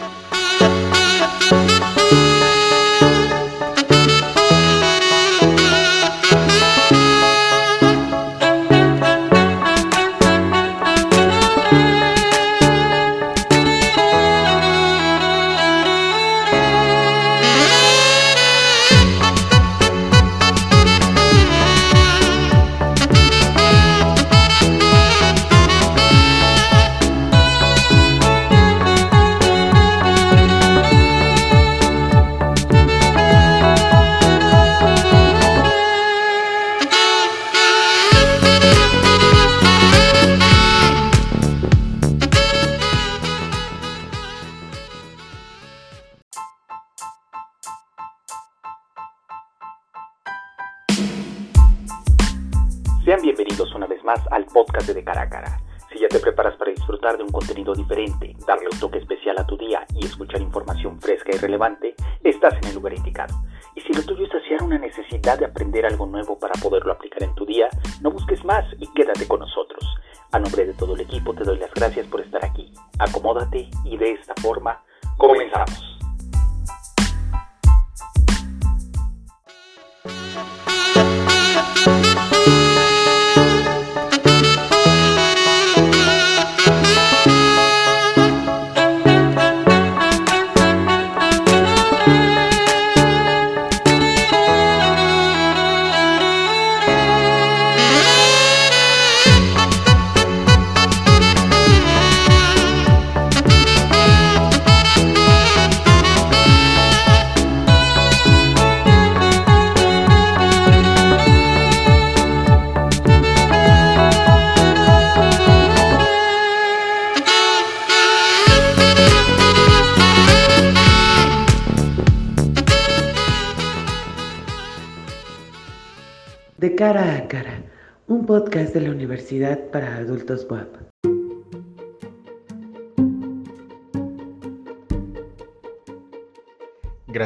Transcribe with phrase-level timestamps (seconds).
[0.00, 1.99] Sean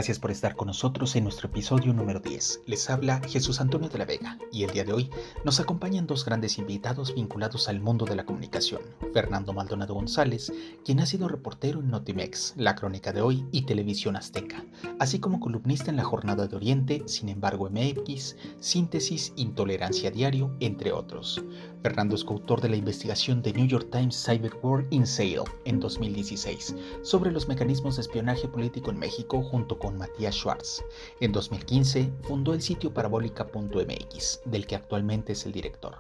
[0.04, 2.64] Gracias por estar con nosotros en nuestro episodio número 10.
[2.66, 5.10] Les habla Jesús Antonio de la Vega y el día de hoy
[5.44, 8.80] nos acompañan dos grandes invitados vinculados al mundo de la comunicación.
[9.12, 10.52] Fernando Maldonado González,
[10.84, 14.64] quien ha sido reportero en Notimex, La Crónica de Hoy y Televisión Azteca,
[14.98, 20.92] así como columnista en La Jornada de Oriente, Sin embargo MX, Síntesis, Intolerancia Diario, entre
[20.92, 21.42] otros.
[21.82, 25.80] Fernando es coautor de la investigación de New York Times Cyber War in Sale en
[25.80, 30.82] 2016 sobre los mecanismos de espionaje político en México junto con Matías Schwartz.
[31.20, 35.98] En 2015 fundó el sitio parabólica.mx, del que actualmente es el director.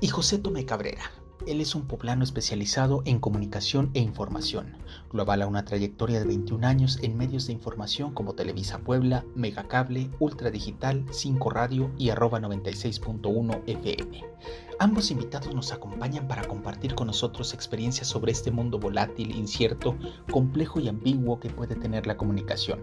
[0.00, 1.10] Y José Tomé Cabrera,
[1.46, 4.76] él es un poblano especializado en comunicación e información.
[5.12, 10.10] Lo avala una trayectoria de 21 años en medios de información como Televisa Puebla, Megacable,
[10.18, 14.24] Ultra Digital, 5 Radio y arroba 96.1 FM.
[14.78, 19.96] Ambos invitados nos acompañan para compartir con nosotros experiencias sobre este mundo volátil, incierto,
[20.30, 22.80] complejo y ambiguo que puede tener la comunicación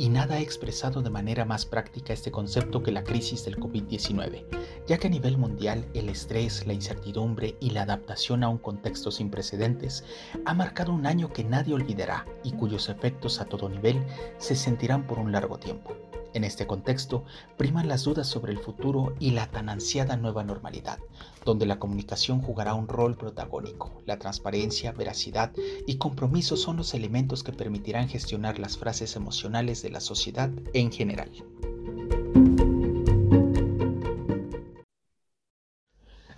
[0.00, 4.46] y nada ha expresado de manera más práctica este concepto que la crisis del COVID-19,
[4.86, 9.10] ya que a nivel mundial el estrés, la incertidumbre y la adaptación a un contexto
[9.10, 10.02] sin precedentes
[10.46, 14.02] ha marcado un año que nadie olvidará y cuyos efectos a todo nivel
[14.38, 15.94] se sentirán por un largo tiempo.
[16.32, 17.24] En este contexto,
[17.56, 20.98] priman las dudas sobre el futuro y la tan ansiada nueva normalidad,
[21.44, 24.02] donde la comunicación jugará un rol protagónico.
[24.06, 25.52] La transparencia, veracidad
[25.86, 30.92] y compromiso son los elementos que permitirán gestionar las frases emocionales de la sociedad en
[30.92, 31.30] general.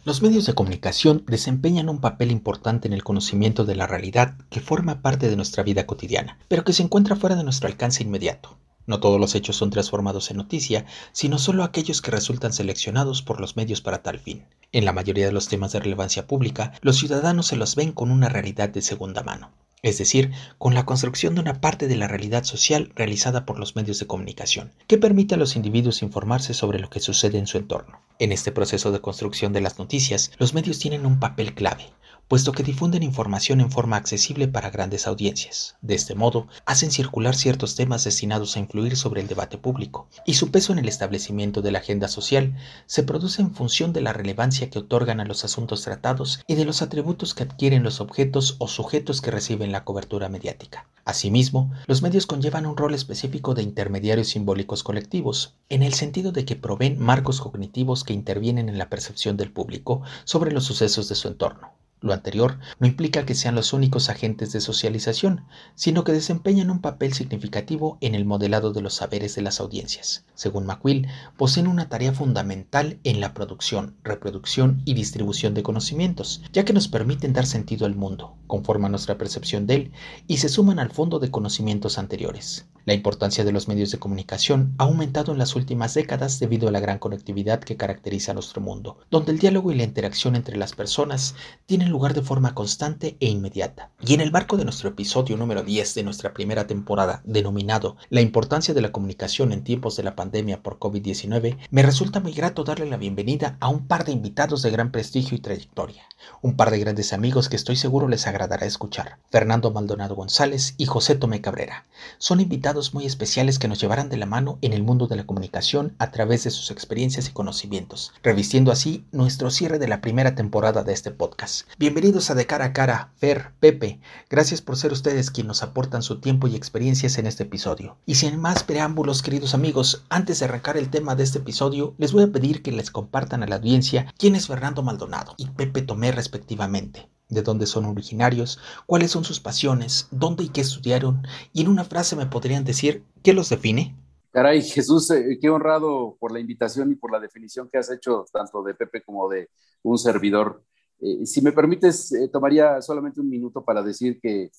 [0.05, 4.61] Los medios de comunicación desempeñan un papel importante en el conocimiento de la realidad que
[4.61, 8.59] forma parte de nuestra vida cotidiana, pero que se encuentra fuera de nuestro alcance inmediato.
[8.87, 13.41] No todos los hechos son transformados en noticia, sino solo aquellos que resultan seleccionados por
[13.41, 14.45] los medios para tal fin.
[14.73, 18.11] En la mayoría de los temas de relevancia pública, los ciudadanos se los ven con
[18.11, 22.09] una realidad de segunda mano, es decir, con la construcción de una parte de la
[22.09, 26.79] realidad social realizada por los medios de comunicación, que permite a los individuos informarse sobre
[26.79, 28.01] lo que sucede en su entorno.
[28.19, 31.93] En este proceso de construcción de las noticias, los medios tienen un papel clave,
[32.29, 35.77] puesto que difunden información en forma accesible para grandes audiencias.
[35.83, 40.35] De este modo, hacen circular ciertos temas destinados a influir sobre el debate público, y
[40.35, 44.13] su peso en el establecimiento de la agenda social se produce en función de la
[44.13, 48.57] relevancia que otorgan a los asuntos tratados y de los atributos que adquieren los objetos
[48.59, 50.87] o sujetos que reciben la cobertura mediática.
[51.05, 56.45] Asimismo, los medios conllevan un rol específico de intermediarios simbólicos colectivos, en el sentido de
[56.45, 61.17] que proveen marcos cognitivos que intervienen en la percepción del público sobre los sucesos de
[61.17, 61.73] su entorno.
[62.03, 65.45] Lo anterior no implica que sean los únicos agentes de socialización,
[65.77, 70.25] sino que desempeñan un papel significativo en el modelado de los saberes de las audiencias.
[70.35, 71.07] Según McQuill,
[71.37, 76.89] poseen una tarea fundamental en la producción, reproducción y distribución de conocimientos, ya que nos
[76.89, 79.93] permiten dar sentido al mundo, conforman nuestra percepción de él
[80.27, 82.67] y se suman al fondo de conocimientos anteriores.
[82.85, 86.73] La importancia de los medios de comunicación ha aumentado en las últimas décadas debido a
[86.73, 90.75] la gran conectividad que caracteriza nuestro mundo, donde el diálogo y la interacción entre las
[90.75, 93.91] personas tienen lugar de forma constante e inmediata.
[94.05, 98.21] Y en el marco de nuestro episodio número 10 de nuestra primera temporada, denominado La
[98.21, 102.65] importancia de la comunicación en tiempos de la pandemia por COVID-19, me resulta muy grato
[102.65, 106.03] darle la bienvenida a un par de invitados de gran prestigio y trayectoria,
[106.41, 110.87] un par de grandes amigos que estoy seguro les agradará escuchar, Fernando Maldonado González y
[110.87, 111.85] José Tomé Cabrera.
[112.19, 115.27] Son invitados muy especiales que nos llevarán de la mano en el mundo de la
[115.27, 120.35] comunicación a través de sus experiencias y conocimientos, revistiendo así nuestro cierre de la primera
[120.35, 121.67] temporada de este podcast.
[121.83, 123.99] Bienvenidos a De Cara a Cara, Fer, Pepe.
[124.31, 127.97] Gracias por ser ustedes quienes nos aportan su tiempo y experiencias en este episodio.
[128.07, 132.13] Y sin más preámbulos, queridos amigos, antes de arrancar el tema de este episodio, les
[132.13, 135.83] voy a pedir que les compartan a la audiencia quién es Fernando Maldonado y Pepe
[135.83, 141.63] Tomé respectivamente de dónde son originarios, cuáles son sus pasiones, dónde y qué estudiaron, y
[141.63, 143.97] en una frase me podrían decir qué los define.
[144.31, 148.25] Caray, Jesús, eh, qué honrado por la invitación y por la definición que has hecho
[148.33, 149.51] tanto de Pepe como de
[149.83, 150.63] un servidor.
[151.03, 154.51] Eh, si me permites, eh, tomaría solamente un minuto para decir que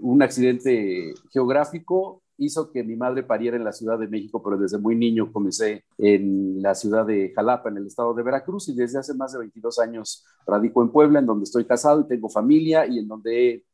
[0.00, 4.78] un accidente geográfico hizo que mi madre pariera en la Ciudad de México, pero desde
[4.78, 8.98] muy niño comencé en la ciudad de Jalapa, en el estado de Veracruz, y desde
[8.98, 12.86] hace más de 22 años radico en Puebla, en donde estoy casado y tengo familia
[12.86, 13.64] y en donde he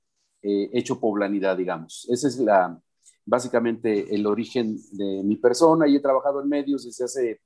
[0.43, 2.06] eh, hecho poblanidad, digamos.
[2.11, 2.79] Ese es la,
[3.25, 7.41] básicamente el origen de mi persona y he trabajado en medios desde hace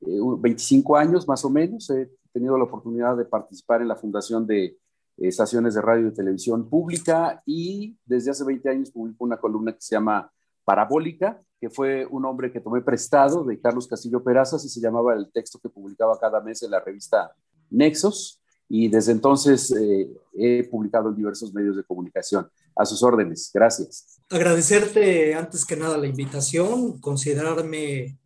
[0.00, 1.90] 25 eh, años más o menos.
[2.32, 4.76] Tenido la oportunidad de participar en la fundación de
[5.16, 9.80] estaciones de radio y televisión pública y desde hace 20 años publico una columna que
[9.80, 10.30] se llama
[10.64, 15.14] Parabólica, que fue un hombre que tomé prestado de Carlos Castillo Perazas y se llamaba
[15.14, 17.32] el texto que publicaba cada mes en la revista
[17.70, 18.40] Nexos.
[18.68, 22.48] Y desde entonces eh, he publicado en diversos medios de comunicación.
[22.80, 23.50] A sus órdenes.
[23.52, 24.20] Gracias.
[24.30, 28.20] Agradecerte antes que nada la invitación, considerarme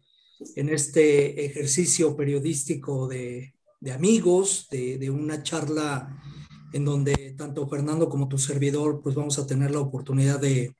[0.56, 3.51] en este ejercicio periodístico de,
[3.82, 6.22] de amigos, de, de, una charla
[6.72, 10.74] en donde tanto Fernando como tu servidor pues vamos a tener la oportunidad de,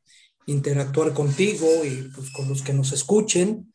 [0.46, 3.72] interactuar contigo y pues, con los que nos escuchen.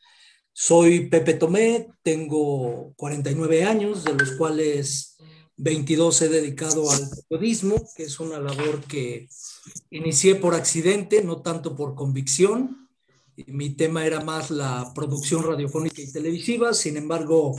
[0.54, 5.18] Soy Pepe Tomé, tengo 49 años, de los cuales
[5.58, 9.28] 22 he dedicado al periodismo, que es una labor que
[9.92, 12.90] inicié por accidente, no tanto por convicción.
[13.46, 17.56] Mi tema era más la producción radiofónica y televisiva, sin embargo,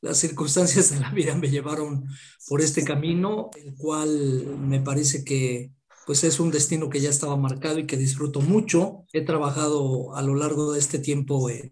[0.00, 2.06] las circunstancias de la vida me llevaron
[2.48, 5.72] por este camino, el cual me parece que
[6.06, 9.04] pues es un destino que ya estaba marcado y que disfruto mucho.
[9.12, 11.68] He trabajado a lo largo de este tiempo en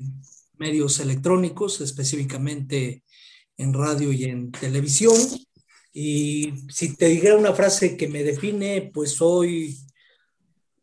[0.59, 3.03] medios electrónicos, específicamente
[3.57, 5.17] en radio y en televisión.
[5.91, 9.79] Y si te dijera una frase que me define, pues soy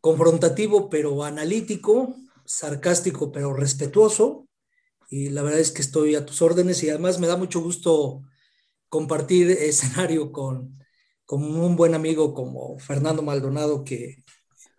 [0.00, 4.43] confrontativo pero analítico, sarcástico pero respetuoso.
[5.14, 8.22] Y la verdad es que estoy a tus órdenes y además me da mucho gusto
[8.88, 10.76] compartir escenario con,
[11.24, 14.24] como un buen amigo como Fernando Maldonado, que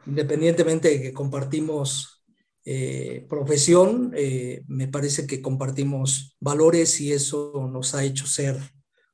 [0.06, 2.22] independientemente de que compartimos
[2.66, 8.58] eh, profesión, eh, me parece que compartimos valores y eso nos ha hecho ser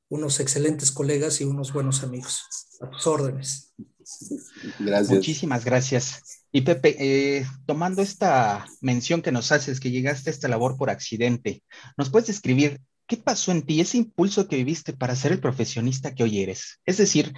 [0.10, 2.42] unos excelentes colegas y unos buenos amigos.
[2.82, 3.76] A tus órdenes.
[4.80, 5.18] Gracias.
[5.18, 6.41] Muchísimas gracias.
[6.52, 10.90] Y Pepe, eh, tomando esta mención que nos haces, que llegaste a esta labor por
[10.90, 11.64] accidente,
[11.98, 12.82] ¿nos puedes describir
[13.12, 16.80] ¿Qué pasó en ti, ese impulso que viviste para ser el profesionista que hoy eres?
[16.86, 17.34] Es decir,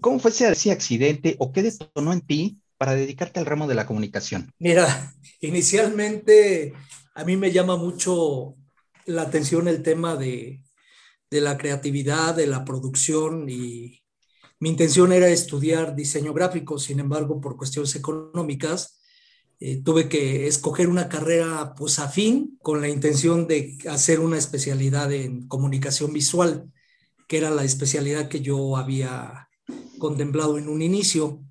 [0.00, 3.84] ¿cómo fue ese, accidente o qué detonó en ti para dedicarte al ramo de la
[3.84, 4.50] comunicación?
[4.58, 6.72] Mira, inicialmente
[7.14, 8.54] a mí me llama mucho
[9.04, 10.62] la atención el tema de,
[11.30, 14.00] de la creatividad, de la producción y
[14.60, 19.00] mi intención era estudiar diseño gráfico, sin embargo, por cuestiones económicas,
[19.60, 25.12] eh, tuve que escoger una carrera pues afín con la intención de hacer una especialidad
[25.12, 26.72] en comunicación visual,
[27.26, 29.48] que era la especialidad que yo había
[29.98, 31.42] contemplado en un inicio.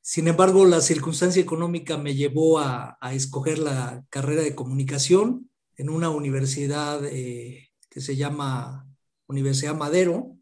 [0.00, 6.08] Sin embargo, la circunstancia económica me llevó a, escoger la carrera de comunicación en una
[6.10, 8.86] universidad eh, que se llama
[9.26, 10.36] Universidad Madero.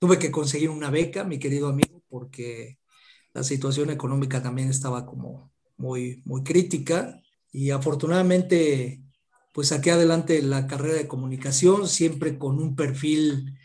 [0.00, 2.78] Tuve que conseguir una beca, mi querido amigo, porque
[3.34, 7.20] la situación económica también estaba como muy, muy crítica
[7.52, 9.02] y afortunadamente
[9.52, 13.58] pues saqué adelante la carrera de comunicación siempre con un perfil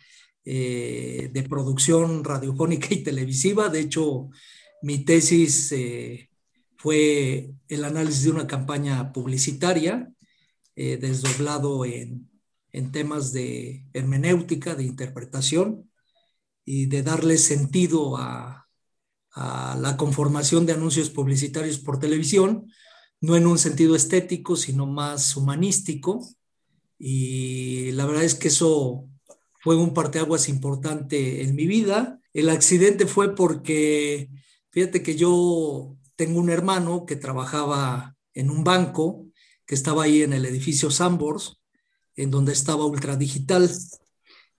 [0.43, 3.69] eh, de producción radiofónica y televisiva.
[3.69, 4.29] De hecho,
[4.81, 6.29] mi tesis eh,
[6.77, 10.11] fue el análisis de una campaña publicitaria
[10.75, 12.29] eh, desdoblado en,
[12.73, 15.89] en, temas de hermenéutica, de interpretación
[16.65, 18.63] y de darle sentido a,
[19.37, 22.71] la conformación de anuncios publicitarios por televisión,
[23.19, 26.25] no en un sentido estético, sino más humanístico.
[26.97, 29.09] Y la verdad es que eso
[29.59, 32.21] fue un parteaguas importante en mi vida.
[32.31, 34.29] El accidente fue porque,
[34.69, 39.25] fíjate que yo tengo un hermano que trabajaba en un banco
[39.65, 41.61] que estaba ahí en el edificio Sambors,
[42.15, 43.69] en donde estaba Ultradigital.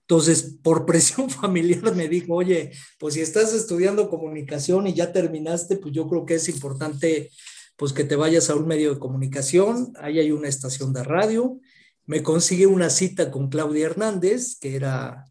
[0.07, 5.77] Entonces, por presión familiar me dijo, oye, pues si estás estudiando comunicación y ya terminaste,
[5.77, 7.29] pues yo creo que es importante
[7.75, 11.59] pues que te vayas a un medio de comunicación, ahí hay una estación de radio
[12.07, 15.25] me consigue una cita con Claudia Hernández, que era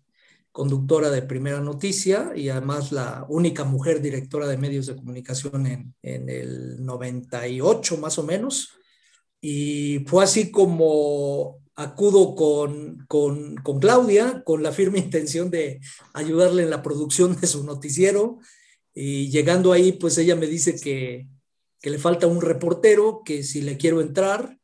[0.52, 5.94] conductora de Primera Noticia y además la única mujer directora de medios de comunicación en,
[6.02, 8.74] en el 98 más o menos.
[9.40, 15.80] Y fue así como acudo con, con, con, Claudia con la firme intención de
[16.14, 18.38] ayudarle en la producción de su noticiero.
[18.94, 21.28] Y llegando ahí, pues ella me dice que,
[21.80, 24.58] que le falta un reportero, que si le quiero entrar,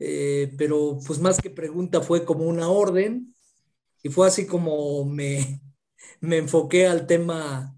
[0.00, 3.34] eh, pero pues más que pregunta fue como una orden.
[4.02, 5.60] Y fue así como me,
[6.20, 7.76] me enfoqué al tema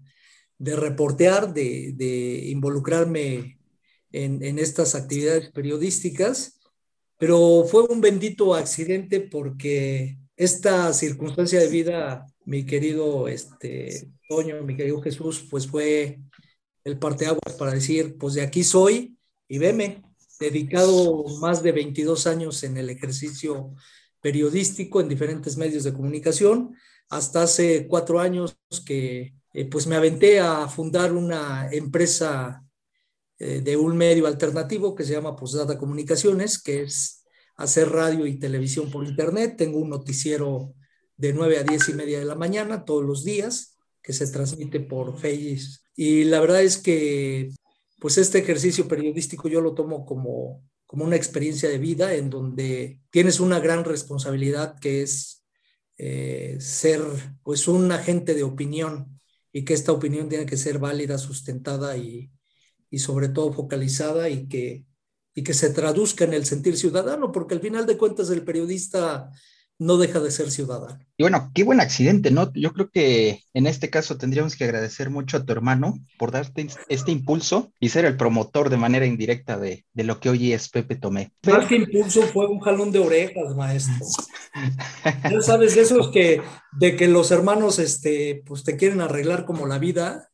[0.57, 3.59] de reportear, de, de involucrarme
[4.11, 6.59] en, en, estas actividades periodísticas,
[7.23, 14.75] pero fue un bendito accidente porque esta circunstancia de vida, mi querido este, Toño, mi
[14.75, 16.19] querido Jesús, pues fue
[16.83, 20.03] el parteaguas para decir, pues de aquí soy y veme,
[20.37, 23.73] dedicado más de 22 años en el ejercicio
[24.19, 26.75] periodístico en diferentes medios de comunicación,
[27.07, 32.62] hasta hace cuatro años que eh, pues me aventé a fundar una empresa
[33.45, 37.25] eh, de un medio alternativo que se llama Posdata Comunicaciones, que es
[37.57, 39.55] hacer radio y televisión por internet.
[39.57, 40.73] Tengo un noticiero
[41.17, 44.79] de 9 a 10 y media de la mañana todos los días que se transmite
[44.79, 45.77] por Facebook.
[45.93, 47.49] Y la verdad es que
[47.99, 53.01] pues este ejercicio periodístico yo lo tomo como, como una experiencia de vida en donde
[53.09, 55.43] tienes una gran responsabilidad que es
[55.97, 57.01] eh, ser
[57.43, 59.19] pues un agente de opinión
[59.51, 62.31] y que esta opinión tiene que ser válida, sustentada y,
[62.93, 64.85] y sobre todo focalizada y que,
[65.33, 69.31] y que se traduzca en el sentir ciudadano, porque al final de cuentas el periodista
[69.79, 70.99] no deja de ser ciudadano.
[71.17, 72.53] Y bueno, qué buen accidente, ¿no?
[72.53, 76.67] Yo creo que en este caso tendríamos que agradecer mucho a tu hermano por darte
[76.87, 80.69] este impulso y ser el promotor de manera indirecta de, de lo que hoy es
[80.69, 81.31] Pepe Tomé.
[81.47, 84.05] Más que impulso fue un jalón de orejas, maestro.
[85.31, 89.65] ya sabes, eso es que de que los hermanos este, pues te quieren arreglar como
[89.65, 90.29] la vida,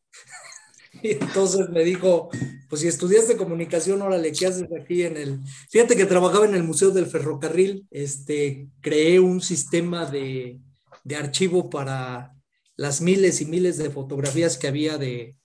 [1.03, 2.29] Y entonces me dijo,
[2.69, 5.39] pues si estudiaste comunicación, órale, ¿qué haces aquí en el...?
[5.69, 10.59] Fíjate que trabajaba en el Museo del Ferrocarril, este, creé un sistema de,
[11.03, 12.35] de archivo para
[12.75, 15.35] las miles y miles de fotografías que había de,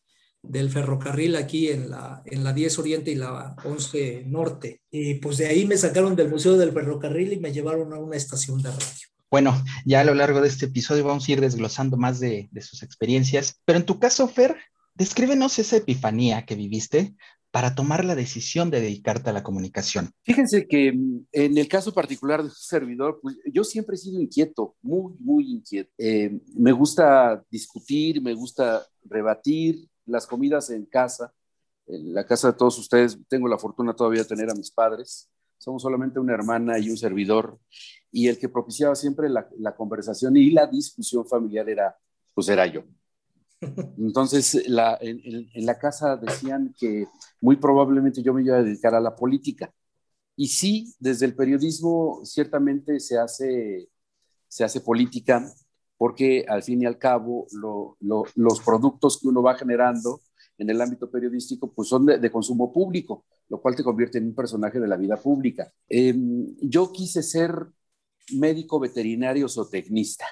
[0.43, 4.83] del ferrocarril aquí en la, en la 10 Oriente y la 11 Norte.
[4.91, 8.17] Y pues de ahí me sacaron del Museo del Ferrocarril y me llevaron a una
[8.17, 9.09] estación de radio.
[9.31, 12.61] Bueno, ya a lo largo de este episodio vamos a ir desglosando más de, de
[12.63, 14.57] sus experiencias, pero en tu caso, Fer,
[14.95, 17.17] Descríbenos esa epifanía que viviste
[17.55, 20.11] para tomar la decisión de dedicarte a la comunicación.
[20.25, 24.21] Fíjense que mm, en el caso particular de su servidor, pues yo siempre he sido
[24.21, 25.91] inquieto, muy, muy inquieto.
[25.99, 31.33] Eh, me gusta discutir, me gusta rebatir las comidas en casa.
[31.87, 35.29] En la casa de todos ustedes, tengo la fortuna todavía de tener a mis padres.
[35.59, 37.59] Somos solamente una hermana y un servidor.
[38.11, 41.97] Y el que propiciaba siempre la, la conversación y la discusión familiar era,
[42.35, 42.85] pues era yo.
[43.99, 47.07] Entonces, en, la casa decían que
[47.41, 49.73] muy probablemente yo me iba a dedicar a la política.
[50.37, 53.89] Y sí, desde el periodismo ciertamente se hace,
[54.49, 55.53] se hace política
[55.97, 60.21] porque al fin y al cabo los productos que uno va generando
[60.59, 64.35] en el ámbito periodístico pues son de, consumo público, lo cual te convierte en un
[64.35, 65.73] personaje de la vida pública.
[65.89, 67.53] Em, yo quise ser
[68.33, 70.27] médico veterinario zootecnista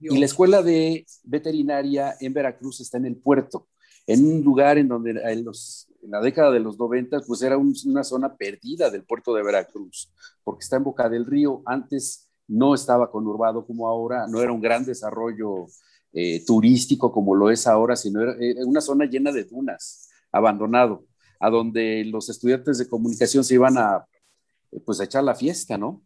[0.00, 3.68] y la escuela de veterinaria en Veracruz está en el puerto,
[4.06, 7.58] en un lugar en donde en, los, en la década de los 90 pues era
[7.58, 11.62] una zona perdida del puerto de Veracruz, porque está en boca del río.
[11.66, 15.66] Antes no estaba conurbado como ahora, no era un gran desarrollo
[16.12, 18.34] eh, turístico como lo es ahora, sino era,
[18.66, 21.04] una zona llena de dunas, abandonado,
[21.38, 24.04] a donde los estudiantes de comunicación se iban a,
[24.84, 26.02] pues, a echar la fiesta, ¿no?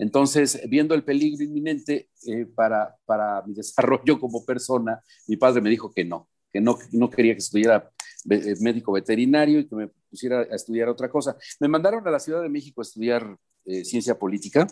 [0.00, 5.68] Entonces, viendo el peligro inminente eh, para, para mi desarrollo como persona, mi padre me
[5.68, 7.90] dijo que no, que no, no quería que estudiara
[8.30, 11.36] eh, médico veterinario y que me pusiera a estudiar otra cosa.
[11.60, 14.66] Me mandaron a la Ciudad de México a estudiar eh, ciencia política,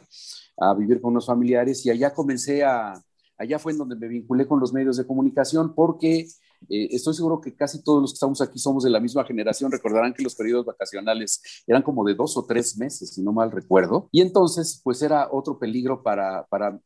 [0.56, 2.94] a vivir con unos familiares y allá comencé a,
[3.38, 6.26] allá fue en donde me vinculé con los medios de comunicación porque
[6.68, 9.70] eh, estoy seguro que casi todos los que estamos aquí somos de la misma generación.
[9.70, 13.50] Recordarán que los periodos vacacionales eran como de dos o tres meses, si no mal
[13.50, 14.08] recuerdo.
[14.12, 16.78] Y entonces, pues era otro peligro para, para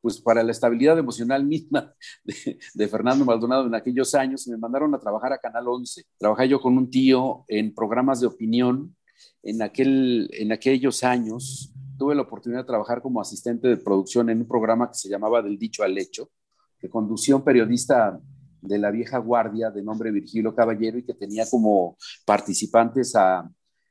[0.00, 4.94] pues para la estabilidad emocional misma de, de, Fernando Maldonado en aquellos años, me mandaron
[4.94, 6.04] a trabajar a Canal 11.
[6.18, 8.96] Trabajé yo con un tío en programas de opinión
[9.42, 11.72] en, aquel, en aquellos años.
[12.00, 15.42] Tuve la oportunidad de trabajar como asistente de producción en un programa que se llamaba
[15.42, 16.30] Del Dicho al Hecho,
[16.78, 18.18] que conducía un periodista
[18.62, 23.46] de la vieja guardia de nombre Virgilio Caballero y que tenía como participantes a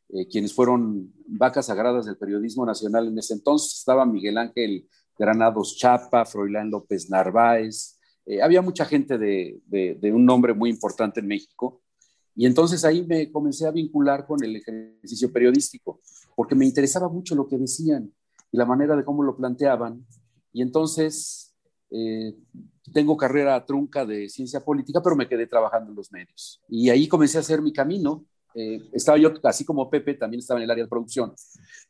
[0.10, 3.78] eh, quienes fueron vacas sagradas del periodismo nacional en ese entonces.
[3.78, 8.00] Estaba Miguel Ángel Granados Chapa, Froilán López Narváez.
[8.26, 11.84] Eh, había mucha gente de, de, un nombre muy importante en México.
[12.36, 16.02] Y entonces ahí me comencé a vincular con el ejercicio periodístico,
[16.40, 18.14] porque me interesaba mucho lo que decían
[18.50, 20.08] y la manera de cómo lo planteaban.
[20.54, 21.54] Y entonces
[21.92, 22.34] eh,
[22.94, 26.62] tengo carrera trunca de ciencia política, pero me quedé trabajando en los medios.
[26.70, 28.24] Y ahí comencé a hacer mi camino.
[28.56, 31.34] Eh, estaba yo, así como Pepe, también estaba en el área de producción,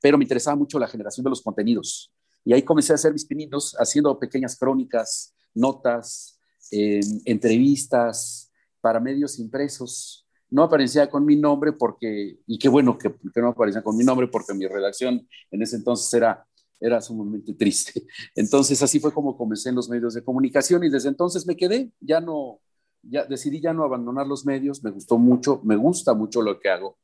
[0.02, 2.12] pero me interesaba mucho la generación de los contenidos.
[2.44, 6.40] Y ahí comencé a hacer mis pininos, haciendo pequeñas crónicas, notas,
[6.72, 8.52] eh, entrevistas
[8.82, 10.28] para medios impresos.
[10.52, 14.28] No aparecía con mi nombre porque, y qué bueno que, no aparecía con mi nombre
[14.28, 16.46] porque mi redacción en ese entonces era
[16.82, 18.06] era sumamente triste.
[18.36, 21.92] Entonces así fue como comencé en los medios de comunicación y desde entonces me quedé,
[22.00, 22.62] ya no,
[23.04, 26.70] ya decidí ya no abandonar los medios, me gustó mucho, me gusta mucho lo que
[26.70, 26.98] hago.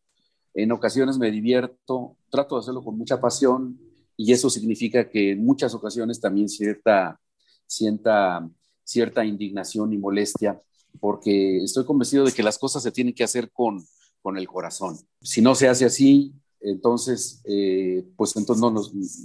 [0.53, 3.77] En ocasiones me divierto, trato de hacerlo con mucha pasión
[4.15, 7.19] y eso significa que en muchas ocasiones también cierta,
[7.67, 8.49] sienta
[8.83, 10.61] cierta indignación y molestia
[11.05, 13.85] porque estoy convencido de que las cosas se tienen que hacer con,
[14.23, 14.97] con el corazón.
[15.21, 18.73] Si no se hace así, entonces, eh, pues entonces no,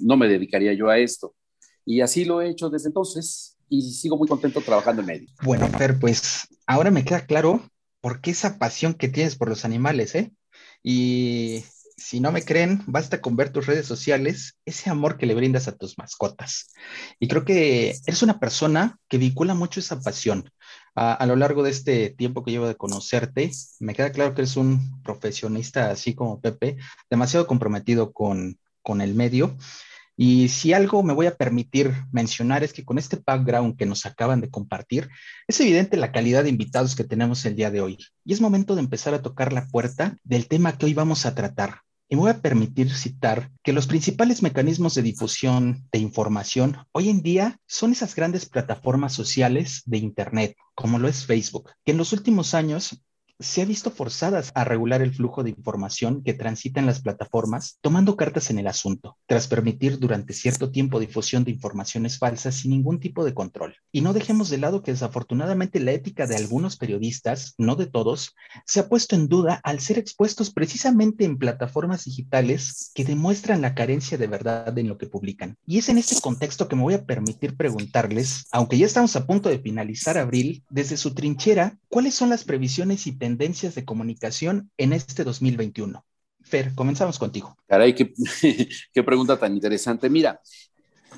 [0.03, 1.35] no, me dedicaría yo a esto.
[1.87, 5.29] Y así lo he hecho desde entonces y sigo muy contento trabajando en medio.
[5.43, 7.63] Bueno, Fer, pues ahora me queda claro
[8.03, 10.35] por qué esa pasión que tienes por los animales, ¿eh?
[10.83, 11.65] Y
[11.97, 15.67] si no me creen, basta con ver tus redes sociales, ese amor que le brindas
[15.67, 16.75] a tus mascotas.
[17.19, 20.51] Y creo que eres una persona que vincula mucho esa pasión.
[20.95, 24.57] A, lo largo de este tiempo que llevo de conocerte, me queda claro que eres
[24.57, 26.77] un profesionista, así como Pepe,
[27.09, 29.57] demasiado comprometido con, con el medio.
[30.17, 34.05] Y si algo me voy a permitir mencionar es que con este background que nos
[34.05, 35.09] acaban de compartir,
[35.49, 37.99] es evidente la calidad de invitados que tenemos el día de hoy.
[38.27, 41.35] Y es momento de empezar a tocar la puerta del tema que hoy vamos a
[41.35, 46.77] tratar, y me voy a permitir citar que los principales mecanismos de difusión de información
[46.91, 51.93] hoy en día son esas grandes plataformas sociales de Internet, como lo es Facebook, que
[51.93, 53.01] en los últimos años
[53.41, 57.79] se ha visto forzadas a regular el flujo de información que transita en las plataformas,
[57.81, 62.73] tomando cartas en el asunto, tras permitir durante cierto tiempo difusión de informaciones falsas sin
[62.73, 63.77] ningún tipo de control.
[63.91, 68.37] Y no dejemos de lado que desafortunadamente la ética de algunos periodistas, no de todos,
[68.67, 73.75] se ha puesto en duda al ser expuestos precisamente en plataformas digitales que demuestran la
[73.75, 75.57] carencia de verdad en lo que publican.
[75.67, 79.27] Y es en este contexto que me voy a permitir preguntarles, aunque ya estamos a
[79.27, 84.71] punto de finalizar abril, desde su trinchera, ¿cuáles son las previsiones y tendencias de comunicación
[84.77, 86.05] en este 2021?
[86.43, 87.57] Fer, comenzamos contigo.
[87.67, 88.13] Caray, qué,
[88.93, 90.09] qué pregunta tan interesante.
[90.09, 90.41] Mira,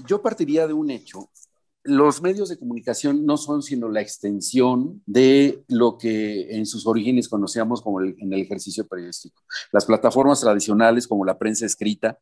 [0.07, 1.31] yo partiría de un hecho
[1.85, 7.29] los medios de comunicación no son sino la extensión de lo que en sus orígenes
[7.29, 9.43] conocíamos como el, en el ejercicio periodístico.
[9.73, 12.19] Las plataformas tradicionales como la prensa escrita,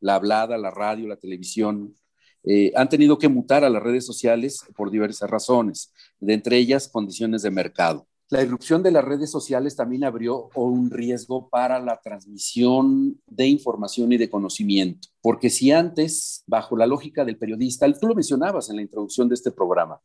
[0.00, 1.96] la hablada, la radio, la televisión,
[2.44, 6.88] eh, han tenido que mutar a las redes sociales por diversas razones, de entre ellas
[6.88, 8.06] condiciones de mercado.
[8.30, 14.12] La irrupción de las redes sociales también abrió un riesgo para la transmisión de información
[14.12, 18.76] y de conocimiento, porque si antes, bajo la lógica del periodista, tú lo mencionabas en
[18.76, 19.98] la introducción de este programa,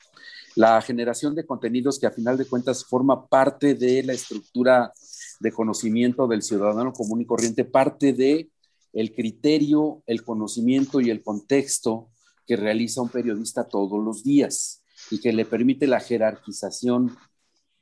[0.56, 4.94] la generación de contenidos que a final de cuentas forma parte de la estructura
[5.42, 8.50] de conocimiento del ciudadano común y corriente, parte de
[8.94, 12.10] el criterio, el conocimiento y el contexto
[12.48, 14.82] que realiza un periodista todos los días
[15.12, 17.18] y que le permite la jerarquización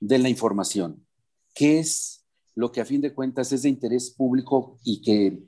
[0.02, 1.06] de la información,
[1.56, 5.44] qué es lo que a fin de cuentas es de interés público y que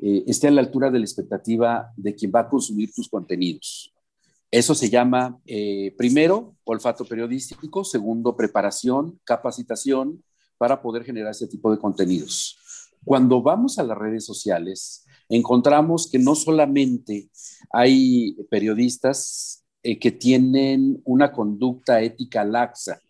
[0.00, 3.94] eh, esté a la altura de la expectativa de quien va a consumir tus contenidos.
[4.50, 10.24] Eso se llama, eh, primero, olfato periodístico, segundo, preparación, capacitación
[10.56, 12.58] para poder generar ese tipo de contenidos.
[13.04, 17.30] Cuando vamos a las redes sociales, encontramos que no solamente
[17.70, 23.00] hay periodistas eh, que tienen una conducta ética laxa,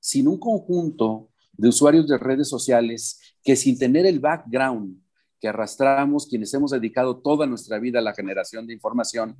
[0.00, 4.98] sino un conjunto de usuarios de redes sociales que sin tener el background
[5.40, 9.36] que arrastramos quienes hemos dedicado toda nuestra vida a la generación de información,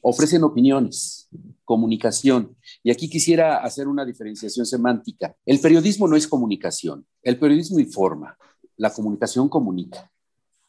[0.00, 1.28] ofrecen opiniones,
[1.64, 2.56] comunicación.
[2.82, 5.36] Y aquí quisiera hacer una diferenciación semántica.
[5.46, 8.36] El periodismo no es comunicación, el periodismo informa,
[8.76, 10.10] la comunicación comunica.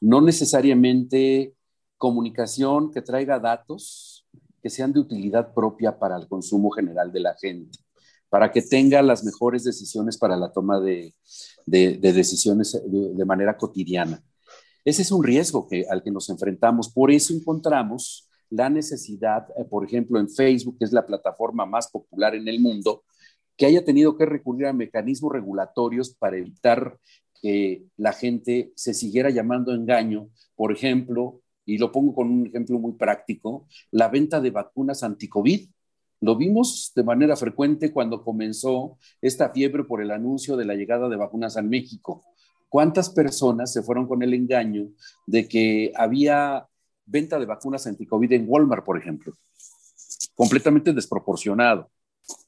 [0.01, 1.55] No necesariamente
[1.97, 4.27] comunicación que traiga datos
[4.61, 7.79] que sean de utilidad propia para el consumo general de la gente,
[8.33, 11.13] para que tenga las mejores decisiones para la toma de,
[11.67, 14.23] decisiones de, manera cotidiana.
[14.83, 16.91] Ese es un riesgo que, al que nos enfrentamos.
[16.91, 21.91] Por eso encontramos la necesidad, eh, por ejemplo, en Facebook, que es la plataforma más
[21.91, 23.03] popular en el mundo,
[23.55, 26.97] que haya tenido que recurrir a mecanismos regulatorios para evitar
[27.39, 30.31] que la gente se siguiera llamando engaño.
[30.55, 35.69] Por ejemplo, y lo pongo con un ejemplo muy práctico, la venta de vacunas anti-COVID.
[36.23, 41.09] Lo vimos de manera frecuente cuando comenzó esta fiebre por el anuncio de la llegada
[41.09, 42.23] de vacunas a México.
[42.69, 44.87] ¿Cuántas personas se fueron con el engaño
[45.27, 46.65] de que había
[47.05, 49.33] venta de vacunas anti-COVID en Walmart, por ejemplo.
[50.33, 51.91] Completamente desproporcionado.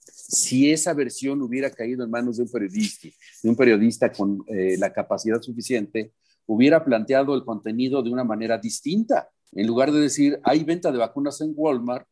[0.08, 3.10] Si esa versión hubiera caído en manos de un periodista,
[3.44, 6.14] de un periodista con eh, la capacidad suficiente,
[6.46, 9.30] hubiera planteado el contenido de una manera distinta.
[9.52, 12.08] En lugar de decir, hay venta de vacunas en Walmart,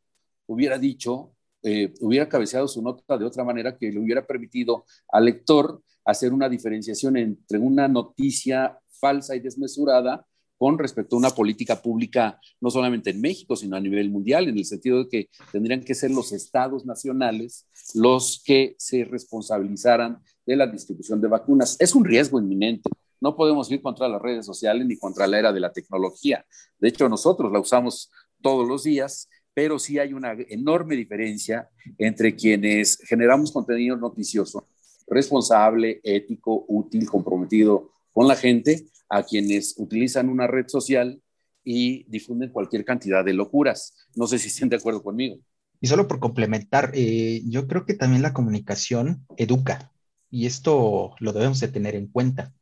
[0.45, 1.32] hubiera dicho,
[1.63, 6.33] eh, hubiera cabeceado su nota de otra manera que le hubiera permitido al lector hacer
[6.33, 10.25] una diferenciación entre una noticia falsa y desmesurada
[10.57, 14.57] con respecto a una política pública, no solamente en México, sino a nivel mundial, en
[14.57, 20.55] el sentido de que tendrían que ser los estados nacionales los que se responsabilizaran de
[20.55, 21.75] la distribución de vacunas.
[21.79, 22.89] Es un riesgo inminente.
[23.19, 26.45] No podemos ir contra las redes sociales ni contra la era de la tecnología.
[26.79, 32.35] De hecho, nosotros la usamos todos los días, pero sí hay una enorme diferencia entre
[32.35, 34.67] quienes generamos contenido noticioso,
[35.07, 41.21] responsable, ético, útil, comprometido con la gente, a quienes utilizan una red social
[41.63, 44.07] y difunden cualquier cantidad de locuras.
[44.15, 45.37] No sé si estén de acuerdo conmigo.
[45.79, 49.91] Y solo por complementar, eh, yo creo que también la comunicación educa
[50.33, 52.53] y esto lo debemos de tener en cuenta.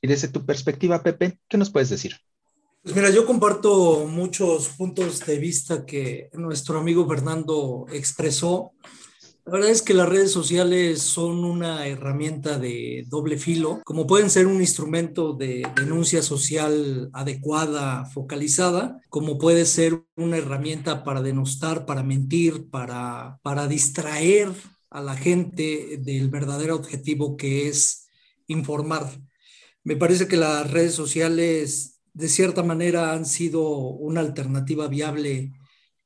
[0.00, 2.12] Y desde tu perspectiva, Pepe, ¿qué nos puedes decir?
[2.86, 8.74] Pues mira, yo comparto muchos puntos de vista que nuestro amigo Fernando expresó
[9.44, 14.30] la verdad es que las redes sociales son una herramienta de doble filo, como pueden
[14.30, 21.86] ser un instrumento de denuncia social adecuada, focalizada, como puede ser una herramienta para denostar,
[21.86, 24.52] para mentir, para, para distraer
[24.90, 28.06] a la gente del verdadero objetivo que es
[28.46, 29.10] informar.
[29.82, 35.52] Me parece que las redes sociales de cierta manera han sido una alternativa viable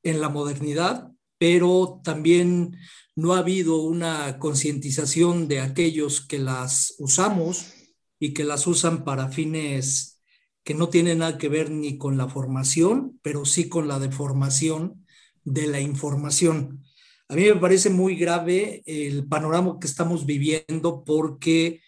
[0.03, 2.75] en la modernidad, pero también
[3.15, 7.71] no ha habido una concientización de aquellos que las usamos
[8.19, 10.21] y que las usan para fines
[10.65, 15.05] que no tienen nada que ver ni con la formación, pero sí con la deformación
[15.45, 16.83] de la información.
[17.29, 21.79] A mí me parece muy grave el panorama que estamos viviendo porque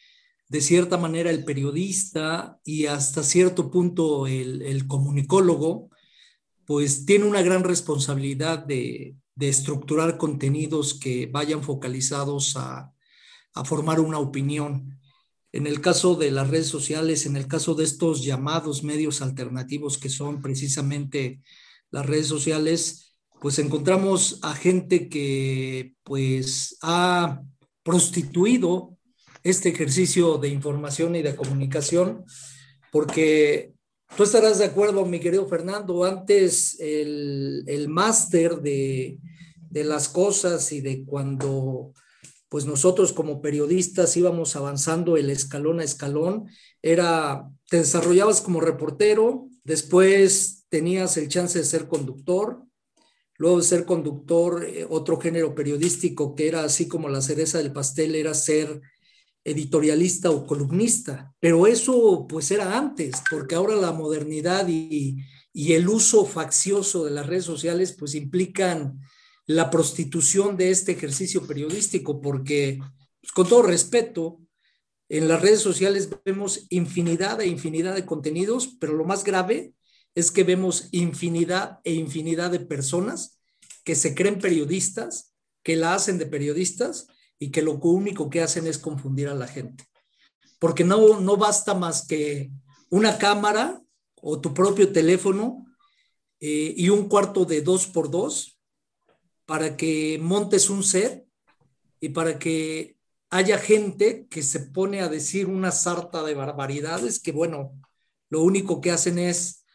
[0.53, 5.89] de cierta manera el periodista y hasta cierto punto el, comunicólogo,
[6.67, 12.93] pues tiene una gran responsabilidad de, estructurar contenidos que vayan focalizados a,
[13.65, 14.99] formar una opinión.
[15.51, 19.97] En el caso de las redes sociales, en el caso de estos llamados medios alternativos
[19.97, 21.41] que son precisamente
[21.89, 27.41] las redes sociales, pues encontramos a gente que pues ha
[27.81, 28.99] prostituido
[29.43, 32.25] este ejercicio de información y de comunicación
[32.91, 33.73] porque
[34.15, 39.17] Tú estarás de acuerdo, mi querido Fernando, antes el, el máster de,
[39.71, 41.93] de, las cosas y de cuando
[42.47, 46.47] pues nosotros como periodistas íbamos avanzando el escalón a escalón,
[46.83, 52.61] era, te desarrollabas como reportero, después tenías el chance de ser conductor,
[53.37, 57.73] luego de ser conductor, eh, otro género periodístico que era así como la cereza del
[57.73, 58.79] pastel, era ser
[59.43, 65.17] editorialista o columnista, pero eso pues era antes, porque ahora la modernidad y,
[65.53, 68.99] el uso faccioso de las redes sociales pues implican
[69.45, 72.79] la prostitución de este ejercicio periodístico, porque
[73.21, 74.39] pues, con todo respeto,
[75.09, 79.75] en las redes sociales vemos infinidad e infinidad de contenidos, pero lo más grave
[80.15, 83.39] es que vemos infinidad e infinidad de personas
[83.83, 87.07] que se creen periodistas, que la hacen de periodistas
[87.43, 89.83] y que lo único que hacen es confundir a la gente.
[90.59, 92.51] Porque no, no basta más que
[92.89, 93.81] una cámara
[94.21, 95.65] o tu propio teléfono
[96.39, 98.57] eh, y un cuarto de dos por dos
[99.45, 101.27] para que montes un set
[101.99, 102.95] y para que
[103.29, 107.73] haya gente que se pone a decir una sarta de barbaridades que, bueno,
[108.29, 109.65] lo único que hacen es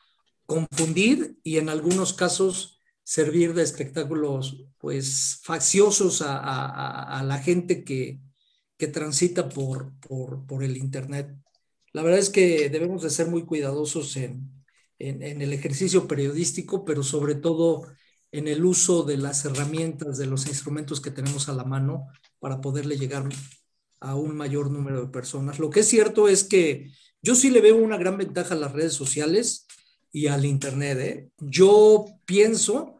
[0.46, 2.77] confundir y en algunos casos
[3.08, 8.20] servir de espectáculos, pues, facciosos a, la gente que,
[8.92, 11.34] transita por, por, el Internet.
[11.94, 14.52] La verdad es que debemos de ser muy cuidadosos en,
[14.98, 17.86] en el ejercicio periodístico, pero sobre todo
[18.30, 22.08] en el uso de las herramientas, de los instrumentos que tenemos a la mano
[22.40, 23.26] para poderle llegar
[24.00, 25.58] a un mayor número de personas.
[25.58, 26.92] Lo que es cierto es que
[27.22, 29.66] yo sí le veo una gran ventaja a las redes sociales
[30.12, 30.98] y al Internet.
[30.98, 31.30] ¿eh?
[31.38, 32.97] Yo pienso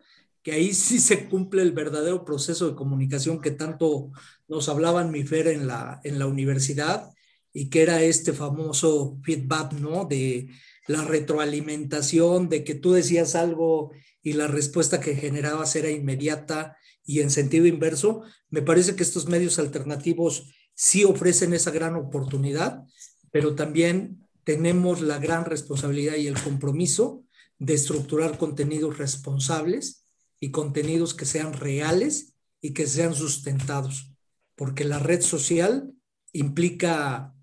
[0.49, 4.13] que ahí sí se cumple el verdadero proceso de comunicación que tanto
[4.49, 7.11] nos hablaban mi Fer en la, en la universidad
[7.53, 10.07] y que era este famoso feedback, ¿no?
[10.07, 10.49] De
[10.87, 17.21] la retroalimentación, de que tú decías algo y la respuesta que generabas era inmediata y
[17.21, 18.23] en sentido inverso.
[18.49, 22.85] Me parece que estos medios alternativos sí ofrecen esa gran oportunidad,
[23.31, 27.27] pero también tenemos la gran responsabilidad y el compromiso
[27.59, 30.07] de estructurar contenidos responsables
[30.40, 34.12] y contenidos que sean reales y que sean sustentados,
[34.55, 35.92] porque la red social
[36.33, 37.35] implica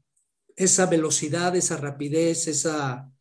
[0.56, 3.12] esa velocidad, esa rapidez, esa,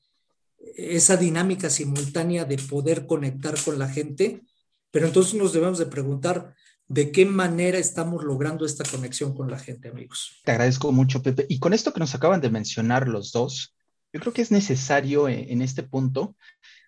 [0.77, 4.43] esa dinámica simultánea de poder conectar con la gente,
[4.91, 6.55] pero entonces nos debemos de preguntar,
[6.87, 10.41] de qué manera estamos logrando esta conexión con la gente, amigos.
[10.45, 11.47] Te agradezco mucho, Pepe.
[11.49, 13.75] Y con esto que nos acaban de mencionar los dos,
[14.13, 16.37] yo creo que es necesario eh, en este punto